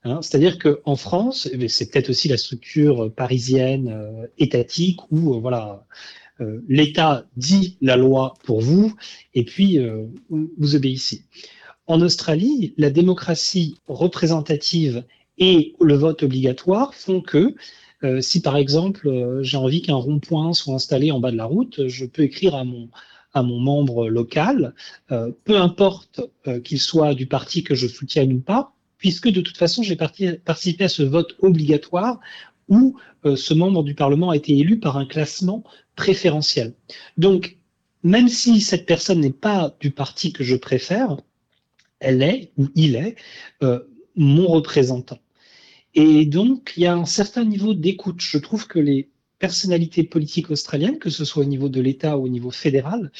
Hein, 0.04 0.20
c'est-à-dire 0.20 0.58
qu'en 0.58 0.96
France, 0.96 1.48
eh 1.50 1.68
c'est 1.68 1.90
peut-être 1.90 2.10
aussi 2.10 2.28
la 2.28 2.36
structure 2.36 3.10
parisienne 3.14 3.88
euh, 3.88 4.26
étatique 4.36 5.00
où 5.10 5.34
euh, 5.34 5.40
voilà, 5.40 5.86
euh, 6.42 6.60
l'État 6.68 7.24
dit 7.38 7.78
la 7.80 7.96
loi 7.96 8.34
pour 8.44 8.60
vous 8.60 8.94
et 9.32 9.46
puis 9.46 9.78
vous 10.28 10.76
obéissez. 10.76 11.22
En 11.86 12.00
Australie, 12.00 12.74
la 12.76 12.90
démocratie 12.90 13.78
représentative 13.86 15.04
et 15.38 15.74
le 15.80 15.94
vote 15.94 16.22
obligatoire 16.22 16.94
font 16.94 17.20
que 17.20 17.54
si 18.20 18.40
par 18.40 18.56
exemple 18.56 19.40
j'ai 19.42 19.56
envie 19.56 19.82
qu'un 19.82 19.96
rond-point 19.96 20.52
soit 20.52 20.74
installé 20.74 21.10
en 21.10 21.18
bas 21.18 21.30
de 21.30 21.36
la 21.36 21.44
route, 21.44 21.86
je 21.88 22.04
peux 22.04 22.22
écrire 22.22 22.54
à 22.54 22.64
mon 22.64 22.88
à 23.32 23.42
mon 23.42 23.58
membre 23.58 24.08
local, 24.08 24.74
peu 25.08 25.56
importe 25.56 26.20
qu'il 26.64 26.80
soit 26.80 27.14
du 27.14 27.26
parti 27.26 27.62
que 27.62 27.74
je 27.74 27.86
soutienne 27.86 28.32
ou 28.32 28.40
pas, 28.40 28.76
puisque 28.98 29.28
de 29.28 29.40
toute 29.40 29.56
façon, 29.56 29.82
j'ai 29.82 29.96
participé 29.96 30.84
à 30.84 30.88
ce 30.88 31.02
vote 31.02 31.36
obligatoire 31.40 32.20
où 32.68 32.98
euh, 33.24 33.36
ce 33.36 33.54
membre 33.54 33.84
du 33.84 33.94
Parlement 33.94 34.30
a 34.30 34.36
été 34.36 34.56
élu 34.56 34.78
par 34.78 34.96
un 34.96 35.06
classement 35.06 35.62
préférentiel. 35.94 36.74
Donc, 37.16 37.58
même 38.02 38.28
si 38.28 38.60
cette 38.60 38.86
personne 38.86 39.20
n'est 39.20 39.30
pas 39.30 39.76
du 39.80 39.90
parti 39.90 40.32
que 40.32 40.44
je 40.44 40.56
préfère, 40.56 41.16
elle 42.00 42.22
est, 42.22 42.52
ou 42.56 42.68
il 42.74 42.96
est, 42.96 43.16
euh, 43.62 43.80
mon 44.16 44.46
représentant. 44.46 45.18
Et 45.94 46.26
donc, 46.26 46.74
il 46.76 46.82
y 46.82 46.86
a 46.86 46.94
un 46.94 47.06
certain 47.06 47.44
niveau 47.44 47.74
d'écoute. 47.74 48.20
Je 48.20 48.38
trouve 48.38 48.66
que 48.66 48.78
les 48.78 49.10
personnalités 49.38 50.04
politiques 50.04 50.50
australiennes, 50.50 50.98
que 50.98 51.10
ce 51.10 51.24
soit 51.24 51.42
au 51.42 51.46
niveau 51.46 51.68
de 51.68 51.80
l'État 51.80 52.18
ou 52.18 52.24
au 52.24 52.28
niveau 52.28 52.50
fédéral, 52.50 53.10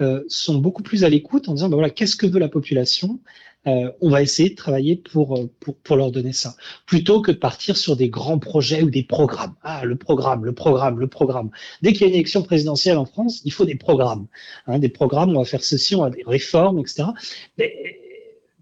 euh, 0.00 0.24
sont 0.28 0.56
beaucoup 0.56 0.82
plus 0.82 1.04
à 1.04 1.08
l'écoute 1.08 1.48
en 1.48 1.54
disant, 1.54 1.68
ben 1.68 1.76
voilà, 1.76 1.90
qu'est-ce 1.90 2.16
que 2.16 2.26
veut 2.26 2.40
la 2.40 2.48
population? 2.48 3.20
Euh, 3.68 3.92
on 4.00 4.10
va 4.10 4.22
essayer 4.22 4.50
de 4.50 4.56
travailler 4.56 4.96
pour, 4.96 5.38
euh, 5.38 5.48
pour, 5.60 5.76
pour, 5.76 5.96
leur 5.96 6.10
donner 6.10 6.32
ça, 6.32 6.56
plutôt 6.84 7.22
que 7.22 7.30
de 7.30 7.36
partir 7.36 7.76
sur 7.76 7.96
des 7.96 8.08
grands 8.08 8.40
projets 8.40 8.82
ou 8.82 8.90
des 8.90 9.04
programmes. 9.04 9.54
Ah, 9.62 9.84
le 9.84 9.94
programme, 9.94 10.44
le 10.44 10.52
programme, 10.52 10.98
le 10.98 11.06
programme. 11.06 11.50
Dès 11.80 11.92
qu'il 11.92 12.02
y 12.02 12.04
a 12.04 12.08
une 12.08 12.14
élection 12.14 12.42
présidentielle 12.42 12.98
en 12.98 13.04
France, 13.04 13.40
il 13.44 13.52
faut 13.52 13.64
des 13.64 13.76
programmes. 13.76 14.26
Hein, 14.66 14.80
des 14.80 14.88
programmes, 14.88 15.36
on 15.36 15.40
va 15.40 15.44
faire 15.44 15.62
ceci, 15.62 15.94
on 15.94 16.02
va 16.02 16.10
des 16.10 16.24
réformes, 16.26 16.80
etc. 16.80 17.04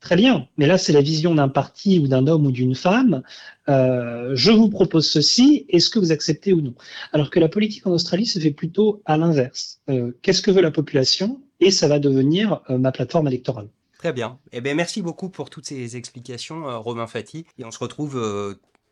très 0.01 0.17
bien, 0.17 0.49
mais 0.57 0.67
là, 0.67 0.79
c'est 0.79 0.93
la 0.93 1.01
vision 1.01 1.35
d'un 1.35 1.49
parti 1.49 1.99
ou 1.99 2.09
d'un 2.09 2.27
homme 2.27 2.47
ou 2.47 2.53
d'une 2.53 2.75
femme. 2.75 3.23
Euh, 3.69 4.33
je 4.35 4.51
vous 4.51 4.69
propose 4.69 5.09
ceci, 5.09 5.67
est-ce 5.69 5.91
que 5.91 5.99
vous 5.99 6.13
acceptez 6.13 6.53
ou 6.53 6.61
non? 6.61 6.75
Alors 7.13 7.31
que 7.31 7.39
la 7.39 7.49
politique 7.49 7.87
en 7.87 7.93
Australie 7.93 8.27
se 8.27 8.39
fait 8.39 8.51
plutôt 8.51 9.03
à 9.05 9.17
l'inverse. 9.17 9.81
Euh, 9.89 10.13
Qu'est-ce 10.23 10.43
que 10.43 10.51
veut 10.51 10.63
la 10.63 10.71
population? 10.71 11.41
Et 11.61 11.71
ça 11.71 11.89
va 11.89 11.99
devenir 11.99 12.63
euh, 12.71 12.79
ma 12.79 12.91
plateforme 12.91 13.29
électorale. 13.29 13.69
Très 13.99 14.13
bien. 14.13 14.39
Eh 14.53 14.61
bien, 14.61 14.75
merci 14.75 15.03
beaucoup 15.03 15.29
pour 15.29 15.51
toutes 15.51 15.67
ces 15.67 15.97
explications, 15.97 16.81
Romain 16.81 17.07
Fati. 17.07 17.45
Et 17.59 17.65
on 17.65 17.71
se 17.71 17.79
retrouve 17.79 18.19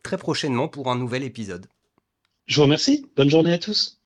très 0.03 0.19
prochainement 0.19 0.69
pour 0.69 0.91
un 0.91 0.99
nouvel 0.99 1.23
épisode. 1.23 1.67
Je 2.47 2.57
vous 2.57 2.65
remercie. 2.65 3.07
Bonne 3.17 3.31
journée 3.31 3.55
à 3.55 3.59
tous. 3.59 3.99